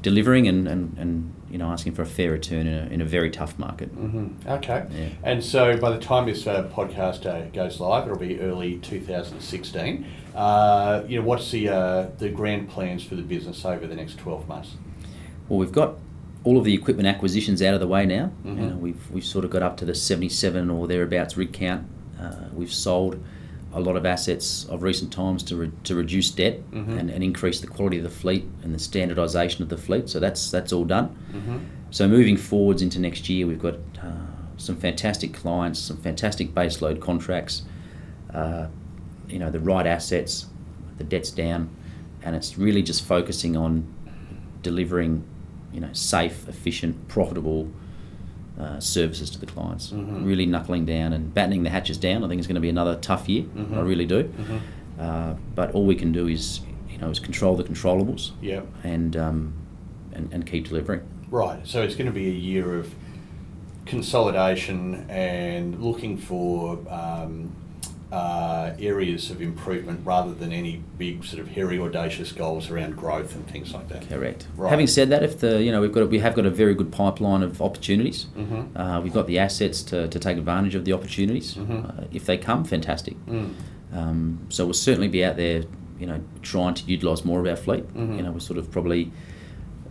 [0.00, 3.04] delivering, and and, and you know asking for a fair return in a, in a
[3.04, 3.94] very tough market.
[3.94, 4.48] Mm-hmm.
[4.48, 4.86] Okay.
[4.90, 5.08] Yeah.
[5.22, 10.06] And so by the time this uh, podcast uh, goes live, it'll be early 2016.
[10.34, 14.16] Uh, you know, what's the uh, the grand plans for the business over the next
[14.16, 14.76] 12 months?
[15.50, 15.98] Well, we've got
[16.46, 18.30] all of the equipment acquisitions out of the way now.
[18.44, 18.60] Mhm.
[18.60, 21.52] You know, we've we've sort of got up to the seventy seven or thereabouts rig
[21.52, 21.84] count.
[22.20, 23.18] Uh, we've sold
[23.74, 26.98] a lot of assets of recent times to, re- to reduce debt Mhm.
[26.98, 30.08] and, and increase the quality of the fleet and the standardisation of the fleet.
[30.08, 31.08] So that's that's all done.
[31.34, 31.56] Mm-hmm.
[31.90, 34.12] So moving forwards into next year, we've got uh,
[34.56, 37.62] some fantastic clients, some fantastic base load contracts.
[38.32, 38.68] Uh,
[39.28, 40.46] you know, the right assets,
[40.98, 41.68] the debt's down,
[42.22, 43.84] and it's really just focusing on
[44.62, 45.22] delivering,
[45.76, 47.68] you know, safe, efficient, profitable
[48.58, 49.90] uh, services to the clients.
[49.92, 50.24] Mhm.
[50.24, 52.24] Really knuckling down and battening the hatches down.
[52.24, 53.42] I think it's going to be another tough year.
[53.54, 53.76] Mhm.
[53.76, 54.24] I really do.
[54.24, 54.56] Mm-hmm.
[54.98, 56.60] Uh, but all we can do is,
[56.90, 58.62] you know, is control the controllables Yeah.
[58.82, 59.52] and um,
[60.14, 61.02] and, and keep delivering.
[61.30, 61.58] Right.
[61.66, 62.94] So it's going to be a year of
[63.84, 67.50] consolidation and looking for um,
[68.12, 73.34] uh, areas of improvement rather than any big sort of hairy audacious goals around growth
[73.34, 74.08] and things like that.
[74.08, 74.46] Correct.
[74.56, 74.70] Right.
[74.70, 76.74] Having said that, if the you know we've got a, we have got a very
[76.74, 78.26] good pipeline of opportunities.
[78.36, 78.76] Mm-hmm.
[78.76, 81.54] Uh, we've got the assets to, to take advantage of the opportunities.
[81.54, 81.98] Mhm.
[82.02, 83.16] Uh, if they come, fantastic.
[83.26, 83.54] Mm.
[83.92, 85.64] Um, so we'll certainly be out there,
[85.98, 87.92] you know, trying to utilise more of our fleet.
[87.94, 88.16] Mhm.
[88.18, 89.10] You know, we're sort of probably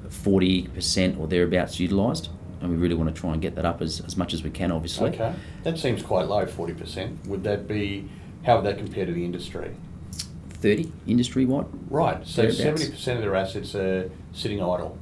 [0.10, 2.30] forty percent or thereabouts utilised,
[2.62, 4.50] and we really want to try and get that up as, as much as we
[4.50, 4.72] can.
[4.72, 5.34] Obviously, Okay.
[5.64, 7.28] That seems quite low, 40%.
[7.28, 8.10] Would that be,
[8.44, 9.72] how would that compare to the industry?
[10.62, 11.66] thirty industry wide.
[11.90, 12.26] Right.
[12.26, 14.98] So 70% of their assets are sitting idle.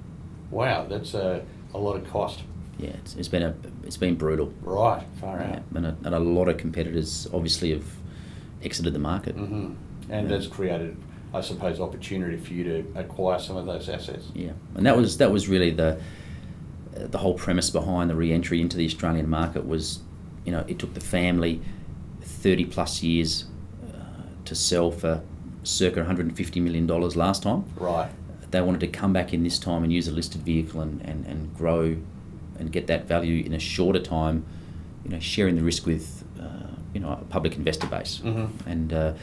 [0.51, 2.41] Wow, that's a, a lot of cost.
[2.79, 4.51] Yeah, it's, it's been a it's been brutal.
[4.61, 5.63] Right, far Yeah, out.
[5.75, 7.85] and, a, and a lot of competitors obviously have
[8.63, 9.35] exited the market.
[9.35, 9.73] hmm
[10.09, 10.35] And Yeah.
[10.35, 10.97] that's created,
[11.33, 14.25] I suppose, opportunity for you to acquire some of those assets.
[14.33, 15.99] Yeah, and that was that was really the
[16.95, 19.99] the whole premise behind the re-entry into the Australian market was,
[20.45, 21.61] you know, it took the family
[22.21, 23.45] thirty plus years
[23.87, 23.95] uh,
[24.45, 25.21] to sell for
[25.63, 27.63] circa 150 million dollars last time.
[27.77, 28.09] Right.
[28.51, 31.25] They wanted to come back in this time and use a listed vehicle and, and,
[31.25, 31.97] and grow
[32.59, 34.45] and get that value in a shorter time,
[35.03, 38.49] you know, sharing the risk with, uh, you know, a public investor base Mhm.
[38.67, 39.13] and uh,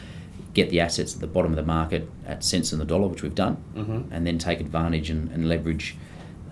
[0.54, 3.22] get the assets at the bottom of the market at cents on the dollar, which
[3.22, 4.06] we've done, Mhm.
[4.10, 5.96] and then take advantage and, and leverage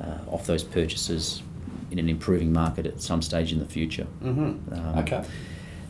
[0.01, 1.42] uh, off those purchases
[1.90, 4.05] in an improving market at some stage in the future.
[4.20, 4.32] hmm
[4.72, 5.24] Um, okay.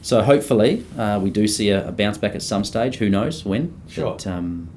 [0.01, 2.97] So hopefully uh, we do see a, a bounce back at some stage.
[2.97, 3.81] Who knows when?
[3.89, 4.13] Sure.
[4.13, 4.69] But, um,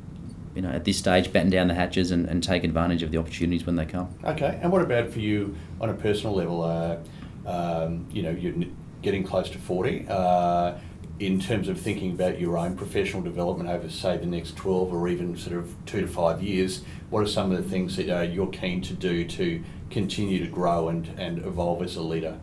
[0.56, 3.18] you know, at this stage, batten down the hatches and, and take advantage of the
[3.18, 4.10] opportunities when they come.
[4.26, 4.60] Okay.
[4.62, 6.64] And what about for you on a personal level?
[6.64, 6.98] Uh,
[7.46, 8.54] um, you know, you're
[9.02, 10.08] getting close to 40.
[10.10, 10.74] Uh,
[11.22, 15.08] in terms of thinking about your own professional development over, say, the next 12 or
[15.08, 18.22] even sort of two to five years, what are some of the things that uh,
[18.22, 22.40] you're keen to do to continue to grow and, and evolve as a leader?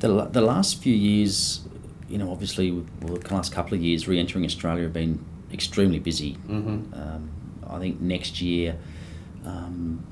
[0.00, 1.60] The, the last few years,
[2.08, 6.36] you know, obviously, well, the last couple of years, re-entering Australia have been extremely busy.
[6.48, 6.92] Mhm.
[6.92, 7.30] Um,
[7.68, 8.76] I think next year,
[9.44, 10.04] um,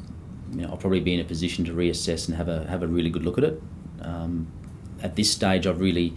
[0.53, 2.86] you know, I'll probably be in a position to reassess and have a have a
[2.86, 3.62] really good look at it.
[4.01, 4.47] Um,
[5.03, 6.14] at this stage, I've really,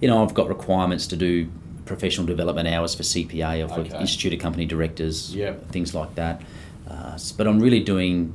[0.00, 1.48] you know, I've got requirements to do
[1.84, 3.98] professional development hours for CPA or for Okay.
[3.98, 5.70] Institute of Company Directors, Yep.
[5.70, 6.42] things like that.
[6.88, 8.32] Uh, but I'm really doing,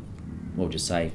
[0.55, 1.11] what would you say,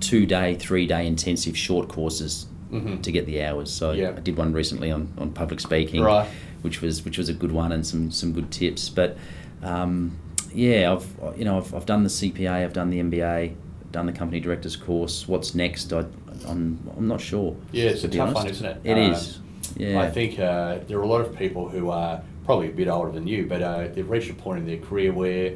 [0.00, 3.00] two day, three day intensive short courses Mhm.
[3.02, 3.70] to get the hours.
[3.70, 4.12] So Yeah.
[4.16, 6.28] I did one recently on, on public speaking, Right.
[6.62, 8.88] which was which was a good one and some some good tips.
[8.88, 9.16] But
[9.62, 10.12] um,
[10.52, 11.06] yeah, I've
[11.38, 13.52] you know I've, I've done the CPA, I've done the MBA,
[13.92, 15.26] done the company directors course.
[15.28, 15.92] What's next?
[15.92, 16.04] I,
[16.46, 17.54] I'm I'm not sure.
[17.72, 18.36] Yeah, it's a tough honest.
[18.36, 18.76] one, isn't it?
[18.84, 19.38] It Um, is.
[19.76, 20.00] Yeah.
[20.00, 23.10] I think uh, there are a lot of people who are probably a bit older
[23.12, 25.54] than you, but uh, they've reached a point in their career where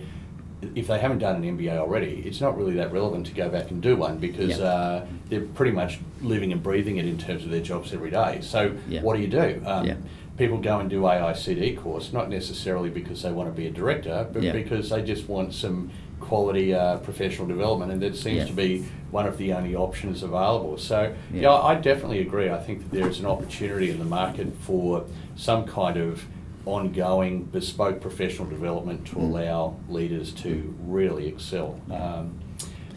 [0.74, 3.70] if they haven't done an MBA already, it's not really that relevant to go back
[3.70, 4.64] and do one because Yeah.
[4.64, 8.38] uh, they're pretty much living and breathing it in terms of their jobs every day.
[8.42, 9.02] So Yeah.
[9.02, 9.62] what do you do?
[9.64, 9.94] Um, Yeah.
[10.36, 14.26] People go and do AICD course, not necessarily because they want to be a director,
[14.32, 15.90] but because they just want some
[16.20, 18.44] quality uh, professional development, and that seems Yeah.
[18.46, 20.76] to be one of the only options available.
[20.78, 21.40] So, Yeah.
[21.42, 22.48] yeah, I definitely agree.
[22.50, 25.04] I think that there is an opportunity in the market for
[25.36, 26.24] some kind of
[26.66, 29.22] ongoing bespoke professional development to Mm.
[29.22, 31.80] allow leaders to really excel.
[31.90, 32.32] Um,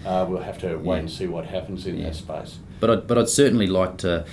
[0.06, 1.00] uh, we'll have to wait Yeah.
[1.00, 2.60] and see what happens in that space.
[2.82, 4.26] But I'd, but I'd certainly like to,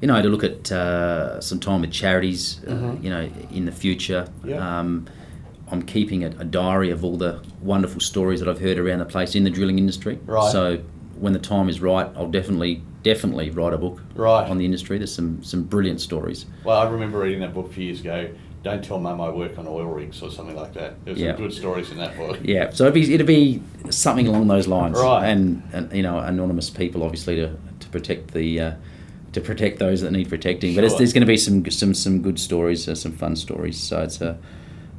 [0.00, 3.02] you know, to look at uh, some time with charities, uh, Mhm.
[3.02, 4.28] you know, in the future.
[4.44, 4.78] Yeah.
[4.78, 5.06] Um,
[5.70, 9.04] I'm keeping a, a diary of all the wonderful stories that I've heard around the
[9.04, 10.18] place in the drilling industry.
[10.26, 10.50] Right.
[10.52, 10.78] So
[11.18, 14.48] when the time is right, I'll definitely, definitely write a book Right.
[14.48, 14.98] on the industry.
[14.98, 16.46] There's some, some brilliant stories.
[16.64, 18.30] Well, I remember reading that book a few years ago.
[18.62, 21.04] Don't tell mum I work on oil rigs or something like that.
[21.04, 21.32] There's Yeah.
[21.32, 22.38] some good stories in that book.
[22.42, 25.26] Yeah, so it'd be, it'd be something along those lines, Right.
[25.28, 28.72] And, and you know, anonymous people obviously to, to protect the uh,
[29.32, 30.74] to protect those that need protecting.
[30.74, 33.78] But it's, there's going to be some some some good stories, uh, some fun stories.
[33.78, 34.38] So it's a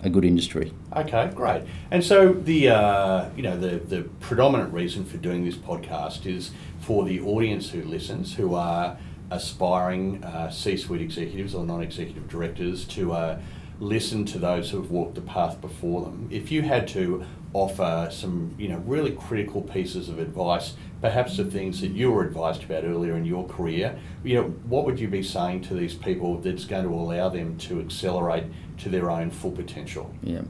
[0.04, 0.72] a good industry.
[0.96, 1.64] Okay, great.
[1.92, 6.52] And so the uh, you know the the predominant reason for doing this podcast is
[6.80, 8.98] for the audience who listens, who are
[9.30, 13.40] aspiring uh, C-suite executives or non-executive directors, to uh,
[13.80, 16.28] listen to those who have walked the path before them.
[16.32, 21.46] If you had to offer some you know really critical pieces of advice, perhaps the
[21.46, 25.08] things that you were advised about earlier in your career, you know, what would you
[25.08, 28.46] be saying to these people that's going to allow them to accelerate
[28.80, 30.14] to their own full potential?
[30.24, 30.42] Yeah,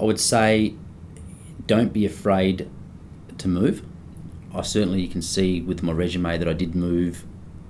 [0.00, 0.74] I would say,
[1.66, 2.68] don't be afraid
[3.38, 3.82] to move.
[4.54, 7.24] I certainly can see with my resume that I did move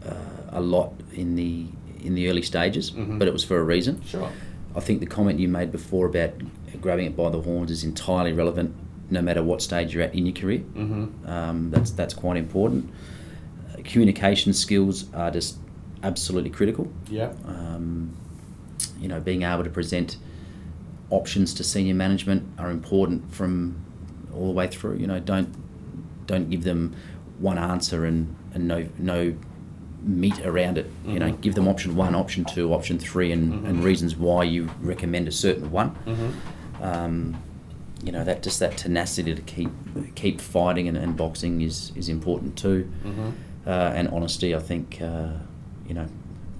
[0.07, 0.15] uh,
[0.51, 1.67] a lot in the
[2.05, 3.17] in the early stages, Mhm.
[3.21, 4.03] but it was for a reason.
[4.05, 4.29] Sure.
[4.75, 6.31] I think the comment you made before about
[6.81, 8.75] grabbing it by the horns is entirely relevant,
[9.09, 10.63] no matter what stage you're at in your career.
[10.75, 11.29] Mm-hmm.
[11.29, 12.91] Um, that's that's quite important.
[13.73, 15.59] Uh, communication skills are just
[16.03, 16.91] absolutely critical.
[17.09, 17.31] Yeah.
[17.47, 18.17] Um,
[19.01, 20.17] you know, being able to present
[21.11, 23.77] options to senior management are important from
[24.35, 24.97] all the way through.
[24.97, 25.49] You know, don't
[26.27, 26.95] don't give them
[27.39, 29.35] one answer and, and no no
[30.05, 30.91] meat around it.
[31.07, 31.41] You know, Mhm.
[31.41, 33.69] give them option one, option two, option three, and, Mhm.
[33.69, 35.91] and reasons why you recommend a certain one.
[36.07, 36.83] Mm-hmm.
[36.83, 37.37] Um,
[38.05, 39.71] you know, that just that tenacity to keep
[40.17, 42.89] keep fighting and, and boxing is is important too.
[43.07, 43.29] Mm-hmm.
[43.65, 45.29] Uh, and honesty, I think, uh,
[45.89, 46.07] you know,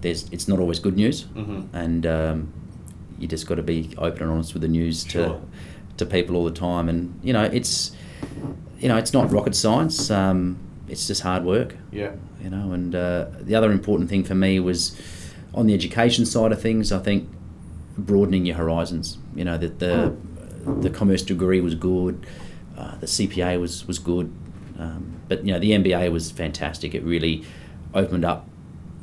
[0.03, 1.75] there's it's not always good news, Mm-hmm.
[1.75, 2.53] and um,
[3.19, 5.27] you just got to be open and honest with the news Sure.
[5.27, 5.41] to
[5.99, 6.89] to people all the time.
[6.89, 7.93] And you know, it's
[8.79, 10.11] you know, it's not rocket science.
[10.11, 11.77] Um, it's just hard work.
[11.91, 12.13] Yeah.
[12.43, 15.01] You know, and uh, the other important thing for me was
[15.55, 16.91] on the education side of things.
[16.93, 17.29] I think
[17.97, 19.19] broadening your horizons.
[19.37, 20.15] You know that the
[20.81, 22.25] the commerce degree was good,
[22.77, 24.33] uh, the CPA was was good,
[24.79, 26.95] um, but you know the MBA was fantastic.
[26.95, 27.45] It really
[27.95, 28.49] opened up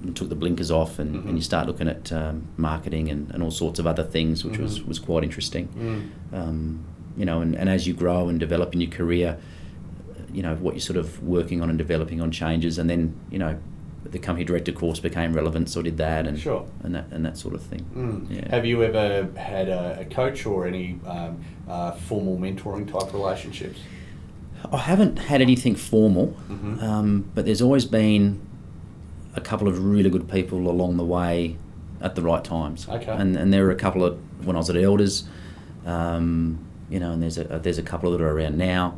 [0.04, 1.26] and took the blinkers off, and, Mhm.
[1.28, 4.58] and you start looking at um, marketing and, and all sorts of other things, which
[4.58, 4.88] was Mhm.
[4.88, 5.68] was quite interesting.
[5.78, 6.38] Mm.
[6.38, 6.80] Um,
[7.18, 9.38] you know, and, and as you grow and develop in your career,
[10.34, 13.40] you know what you're sort of working on and developing on changes, and then you
[13.40, 13.58] know
[14.10, 16.66] the company director course became relevant, so I did that, and Sure.
[16.84, 17.86] and that and that sort of thing.
[17.96, 18.26] Mm.
[18.38, 18.50] Yeah.
[18.56, 21.38] Have you ever had a, a coach or any um,
[21.68, 23.80] uh, formal mentoring type relationships?
[24.72, 26.82] I haven't had anything formal, Mhm.
[26.84, 28.40] um, but there's always been
[29.40, 31.58] a couple of really good people along the way
[32.02, 32.88] at the right times.
[32.88, 33.12] Okay.
[33.12, 35.24] And and there were a couple of when I was at Elders,
[35.86, 36.60] um,
[36.90, 38.98] you know, and there's a there's a couple that are around now.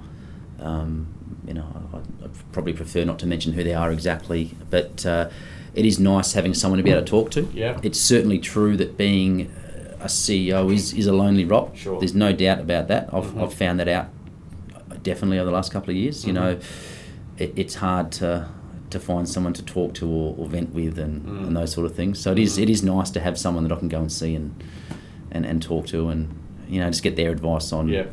[0.60, 1.08] Um,
[1.48, 5.30] you know, I, I'd probably prefer not to mention who they are exactly, but uh,
[5.74, 7.50] it is nice having someone to be able to talk to.
[7.54, 7.80] Yeah.
[7.82, 9.52] It's certainly true that being
[10.00, 11.76] a CEO is, is a lonely rock.
[11.76, 12.00] Sure.
[12.00, 13.10] There's no doubt about that.
[13.14, 13.42] I've, Mhm.
[13.44, 14.08] I've found that out
[15.04, 16.26] definitely over the last couple of years.
[16.26, 16.36] You Mhm.
[16.36, 16.60] know,
[17.38, 18.48] it, it's hard to
[18.92, 21.48] to find someone to talk to or, or vent with and, Mm.
[21.48, 22.20] and those sort of things.
[22.20, 24.36] So it is it is nice to have someone that I can go and see
[24.36, 24.54] and
[25.32, 26.28] and, and talk to and
[26.70, 28.06] you know just get their advice on Yeah.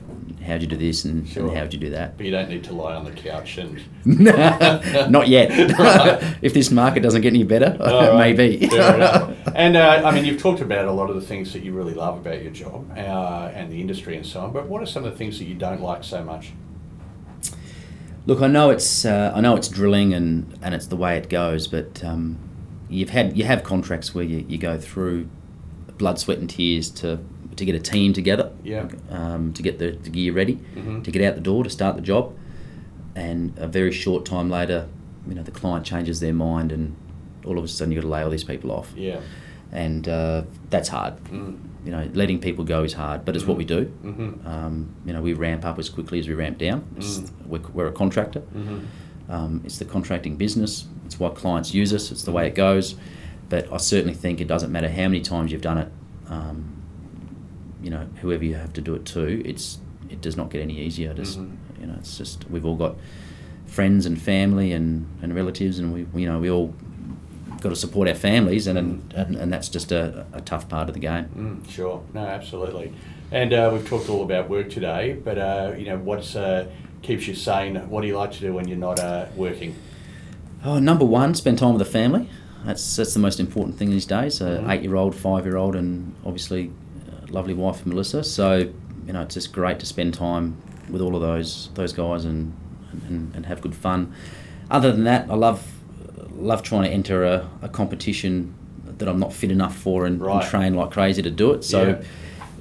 [0.47, 1.47] how'd you do this and, Sure.
[1.49, 2.17] and how'd you do that.
[2.17, 3.81] But you don't need to lie on the couch and.
[5.11, 5.51] Not yet.
[6.43, 8.15] If this market doesn't get any better, right.
[8.37, 8.69] maybe.
[9.55, 11.95] And uh, I mean, you've talked about a lot of the things that you really
[11.95, 14.53] love about your job uh, and the industry and so on.
[14.53, 16.53] But what are some of the things that you don't like so much?
[18.29, 21.31] Look, I know it's uh, I know it's drilling and, and it's the way it
[21.31, 22.37] goes, but um,
[22.91, 25.31] you've had you have contracts where you, you go through
[25.97, 27.21] blood, sweat, and tears to
[27.57, 28.87] to get a team together, Yeah.
[29.11, 31.03] um, to get the, the gear ready, Mhm.
[31.05, 32.35] to get out the door to start the job,
[33.17, 34.87] and a very short time later,
[35.27, 36.95] you know, the client changes their mind, and
[37.47, 39.21] all of a sudden you've got to lay all these people off, Yeah.
[39.73, 41.15] and uh, that's hard.
[41.33, 41.57] Mm.
[41.85, 43.85] You know, letting people go is hard, but it's what we do.
[44.03, 46.85] hmm Um, you know, we ramp up as quickly as we ramp down.
[46.97, 47.31] It's, Mm.
[47.47, 48.41] we're, we're a contractor.
[48.41, 48.79] hmm
[49.29, 50.87] Um, it's the contracting business.
[51.07, 52.11] It's why clients use us.
[52.11, 52.97] It's the way it goes.
[53.49, 55.89] But I certainly think it doesn't matter how many times you've done it.
[56.29, 56.65] Um,
[57.83, 59.79] you know, whoever you have to do it to, it's
[60.11, 61.15] it does not get any easier.
[61.15, 61.57] Just Mhm.
[61.81, 62.97] you know, it's just we've all got
[63.67, 66.75] friends and family and, and relatives, and we, you know we all
[67.61, 68.79] got to support our families, and
[69.15, 71.29] and, and, that's just a, a tough part of the game.
[71.37, 72.03] Mm, sure.
[72.15, 72.93] No, absolutely.
[73.31, 76.67] And uh, we've talked all about work today, but uh, you know, what's uh,
[77.03, 77.77] keeps you sane?
[77.91, 79.75] What do you like to do when you're not uh, working?
[80.65, 82.29] Oh, number one, spend time with the family.
[82.65, 84.41] That's that's the most important thing these days.
[84.41, 84.71] A Mhm.
[84.71, 86.71] eight-year-old, five-year-old, and obviously,
[87.09, 88.25] uh, lovely wife Melissa.
[88.25, 88.71] So
[89.07, 90.57] you know, it's just great to spend time
[90.91, 92.53] with all of those those guys and
[93.09, 94.13] and, and have good fun.
[94.71, 95.78] Other than that, I love
[96.39, 98.55] love trying to enter a, a competition
[98.99, 100.41] that I'm not fit enough for and, Right.
[100.43, 101.65] and train like crazy to do it.
[101.65, 102.03] So, Yeah.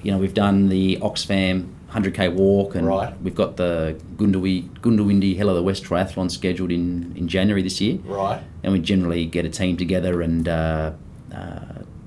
[0.04, 3.14] you know, we've done the Oxfam 100k walk and Right.
[3.24, 7.80] we've got the Goondiwindi, Goondiwindi Hell of the West triathlon scheduled in, in January this
[7.82, 8.40] year Right.
[8.64, 10.92] and we generally get a team together and uh,
[11.34, 11.60] uh,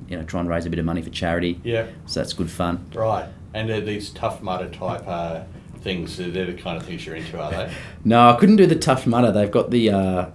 [0.09, 1.61] you know try and raise a bit of money for charity.
[1.65, 1.87] Yeah.
[2.07, 2.85] So that's good fun.
[2.95, 3.27] Right.
[3.55, 5.41] And they're these tough mudder type uh,
[5.81, 6.17] things.
[6.19, 7.71] They're the kind of things you're into, are they?
[8.05, 9.33] No, I couldn't do the tough mudder.
[9.33, 10.27] They've got the uh,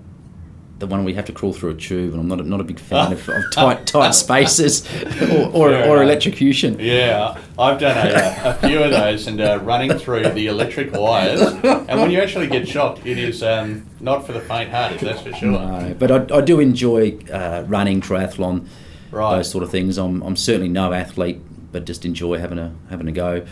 [0.77, 2.59] the one where you have to crawl through a tube, and I'm not a, not
[2.59, 4.85] a big fan of, of tight tight spaces
[5.31, 6.77] or or, or electrocution.
[6.79, 11.39] Yeah, I've done a, a few of those and uh, running through the electric wires.
[11.41, 15.31] And when you actually get shocked, it is um, not for the faint-hearted, that's for
[15.33, 15.51] sure.
[15.51, 18.67] No, but I, I do enjoy uh, running, triathlon,
[19.11, 19.37] Right.
[19.37, 19.97] those sort of things.
[19.97, 21.39] I'm, I'm certainly no athlete,
[21.71, 23.45] but just enjoy having a having a go.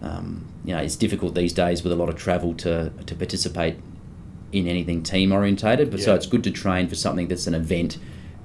[0.00, 3.76] Um, you know, it's difficult these days with a lot of travel to to participate
[4.52, 5.90] in anything team orientated.
[5.90, 7.98] But so it's good to train for something that's an event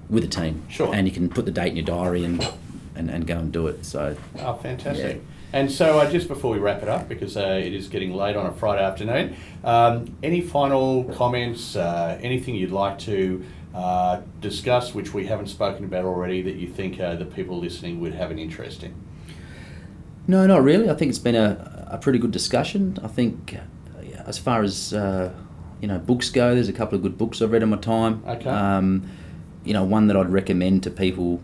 [0.10, 0.64] with a team.
[0.70, 0.93] Sure.
[0.93, 2.47] And you can put the date in your diary and
[2.95, 3.86] and, and go and do it.
[3.86, 5.22] So Oh, fantastic.
[5.53, 8.36] And so, uh, just before we wrap it up, because uh, it is getting late
[8.36, 14.93] on a Friday afternoon, um, any final comments, uh, anything you'd like to uh, discuss
[14.93, 18.30] which we haven't spoken about already that you think uh, the people listening would have
[18.30, 18.93] an interest in?
[20.28, 20.89] No, not really.
[20.89, 22.97] I think it's been a, a pretty good discussion.
[23.01, 25.32] I think uh, as far as uh,
[25.82, 28.23] you know books go, there's a couple of good books I've read in my time.
[28.28, 28.49] Okay.
[28.49, 29.09] Um,
[29.63, 31.41] you know, one that I'd recommend to people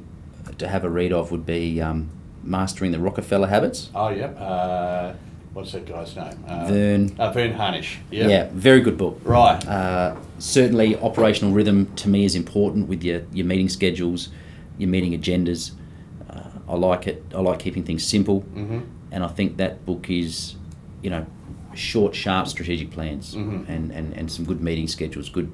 [0.57, 2.09] to have a read of would be um,
[2.43, 3.89] Mastering the Rockefeller Habits.
[3.93, 4.27] Oh, yeah.
[4.27, 5.15] Uh,
[5.53, 6.43] what's that guy's name?
[6.47, 7.15] Uh, Verne.
[7.19, 7.99] Uh, Verne Harnish.
[8.11, 8.27] Yeah.
[8.27, 9.19] Yeah, very good book.
[9.23, 9.65] Right.
[9.67, 14.29] Uh, certainly, operational rhythm to me is important with your, your meeting schedules,
[14.77, 15.71] your meeting agendas.
[16.29, 17.23] Uh, I like it.
[17.35, 18.79] I like keeping things simple, hmm
[19.11, 20.55] and I think that book is,
[21.03, 21.27] you know,
[21.75, 23.71] short, sharp strategic plans Mm-hmm.
[23.71, 25.51] and, and, and some good meeting schedules, good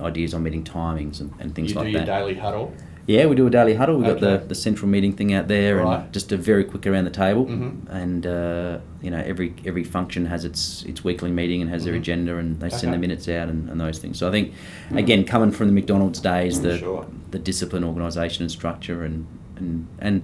[0.00, 2.06] ideas on meeting timings and, and things You like do your that.
[2.06, 2.72] daily huddle.
[3.06, 3.96] Yeah, we do a daily huddle.
[3.96, 6.00] We've got the, the central meeting thing out there Right.
[6.00, 7.46] and just a very quick around the table.
[7.46, 7.88] Mhm.
[7.88, 11.94] And, uh, you know, every every function has its its weekly meeting and has their
[11.94, 11.98] Mhm.
[12.00, 14.18] agenda and they send the minutes out and, and those things.
[14.18, 14.52] So I think,
[14.92, 17.06] again, coming from the McDonald's days, the, Sure.
[17.30, 20.22] the discipline, organisation and structure and, and, and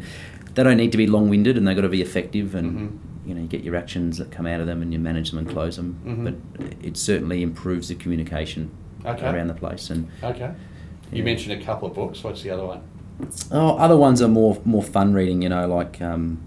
[0.55, 2.91] they don't need to be long-winded and they've got to be effective and, Mhm.
[3.27, 5.39] You know, you get your actions that come out of them and you manage them
[5.39, 5.97] and close them.
[6.07, 6.25] Mhm.
[6.25, 8.71] But it certainly improves the communication
[9.05, 9.27] Okay.
[9.27, 10.51] around the place and Okay.
[11.13, 11.25] You Yeah.
[11.25, 12.23] mentioned a couple of books.
[12.25, 12.81] What's the other one?
[13.53, 15.43] Oh, other ones are more more fun reading.
[15.43, 16.39] You know, like um,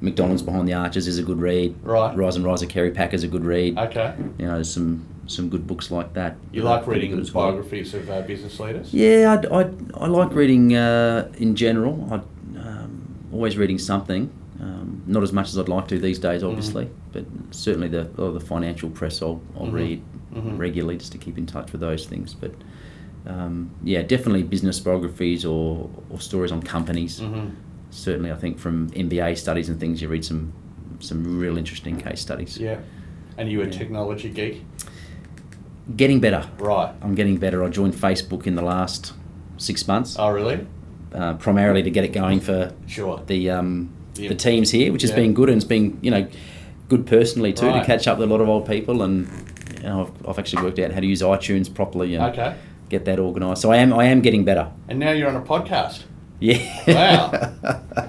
[0.00, 1.74] McDonald's Behind the Arches is a good read.
[1.82, 2.16] Right.
[2.16, 3.76] Rise and Rise of Kerry Packer is a good read.
[3.78, 4.12] Okay.
[4.38, 6.36] You know, there's some some good books like that.
[6.52, 7.24] You like reading well.
[7.32, 8.92] biographies of uh, business leaders?
[8.92, 12.06] Yeah, I, I, I like reading uh, in general.
[12.10, 12.14] I
[12.58, 13.02] um,
[13.32, 14.30] always reading something.
[14.62, 18.20] Um, not as much as I'd like to these days, obviously, but certainly the a
[18.20, 19.72] lot of the financial press I'll, I'll Mhm.
[19.72, 20.02] read
[20.32, 20.56] Mhm.
[20.56, 22.32] regularly just to keep in touch with those things.
[22.34, 22.54] But
[23.26, 27.20] um, yeah, definitely business biographies or, or stories on companies.
[27.20, 27.48] Mm-hmm.
[27.90, 30.52] certainly I think from MBA studies and things you read some
[31.00, 32.56] some real interesting case studies.
[32.58, 32.78] Yeah.
[33.36, 33.70] And you a Yeah.
[33.70, 34.64] technology geek?
[35.96, 36.44] Getting better.
[36.58, 36.92] Right.
[37.02, 37.62] I'm getting better.
[37.64, 39.12] I joined Facebook in the last
[39.56, 40.64] six months, Oh, really?
[41.12, 43.20] uh, primarily to get it going for Sure.
[43.26, 44.28] the um, Yeah.
[44.28, 45.16] the teams here, which has Yeah.
[45.16, 46.26] been good and it's been you know
[46.88, 47.80] good personally too Right.
[47.80, 49.26] to catch up with a lot of old people and
[49.78, 52.54] you know, I've, I've actually worked out how to use iTunes properly and Okay.
[52.90, 53.62] get that organised.
[53.62, 54.68] So I am I am getting better.
[54.88, 56.02] And now you're on a podcast.
[56.40, 56.58] Yeah.
[56.88, 57.52] Wow.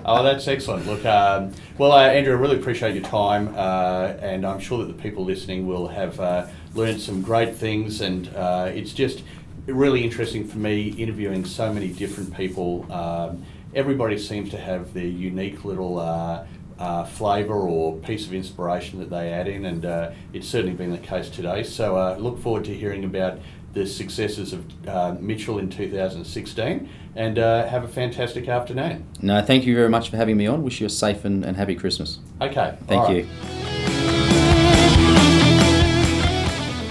[0.05, 0.87] oh, that's excellent.
[0.87, 4.87] Look, um, well, uh, Andrew, I really appreciate your time, uh, and I'm sure that
[4.95, 8.01] the people listening will have uh, learned some great things.
[8.01, 9.21] And uh, it's just
[9.67, 12.91] really interesting for me interviewing so many different people.
[12.91, 13.45] Um,
[13.76, 15.99] everybody seems to have their unique little.
[15.99, 16.45] Uh,
[16.80, 20.91] uh, flavour or piece of inspiration that they add in, and uh, it's certainly been
[20.91, 21.63] the case today.
[21.63, 23.39] So, uh, look forward to hearing about
[23.74, 29.05] the successes of uh, Mitchell in 2016, and uh, have a fantastic afternoon.
[29.21, 30.63] no, thank you very much for having me on.
[30.63, 32.19] Wish you a safe and, and happy Christmas.
[32.41, 32.78] Okay.
[32.88, 33.17] Thank right.
[33.17, 33.28] you.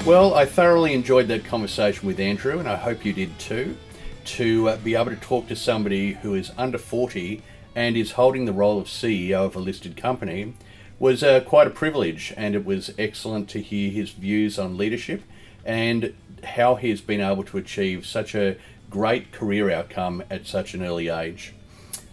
[0.04, 3.76] Well, I thoroughly enjoyed that conversation with Andrew, and I hope you did too.
[4.24, 7.42] To uh, be able to talk to somebody who is under 40
[7.74, 10.54] and is holding the role of CEO of a listed company
[10.98, 15.22] was uh, quite a privilege, and it was excellent to hear his views on leadership
[15.64, 16.14] and
[16.44, 18.56] how he has been able to achieve such a
[18.88, 21.54] great career outcome at such an early age.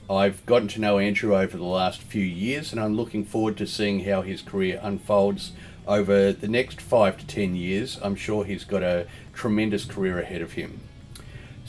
[0.10, 3.68] I've gotten to know Andrew over the last few years, and I'm looking forward to
[3.68, 5.51] seeing how his career unfolds
[5.88, 7.99] over the next five to ten years.
[8.01, 10.80] I'm sure he's got a tremendous career ahead of him.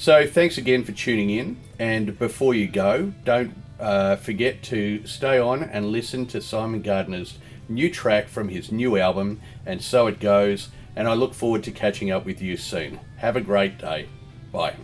[0.00, 1.58] So, thanks again for tuning in.
[1.78, 7.36] And before you go, don't uh, forget to stay on and listen to Simon Gardner's
[7.68, 10.70] new track from his new album, And So It Goes.
[10.96, 12.98] And I look forward to catching up with you soon.
[13.18, 14.08] Have a great day.
[14.50, 14.74] Bye.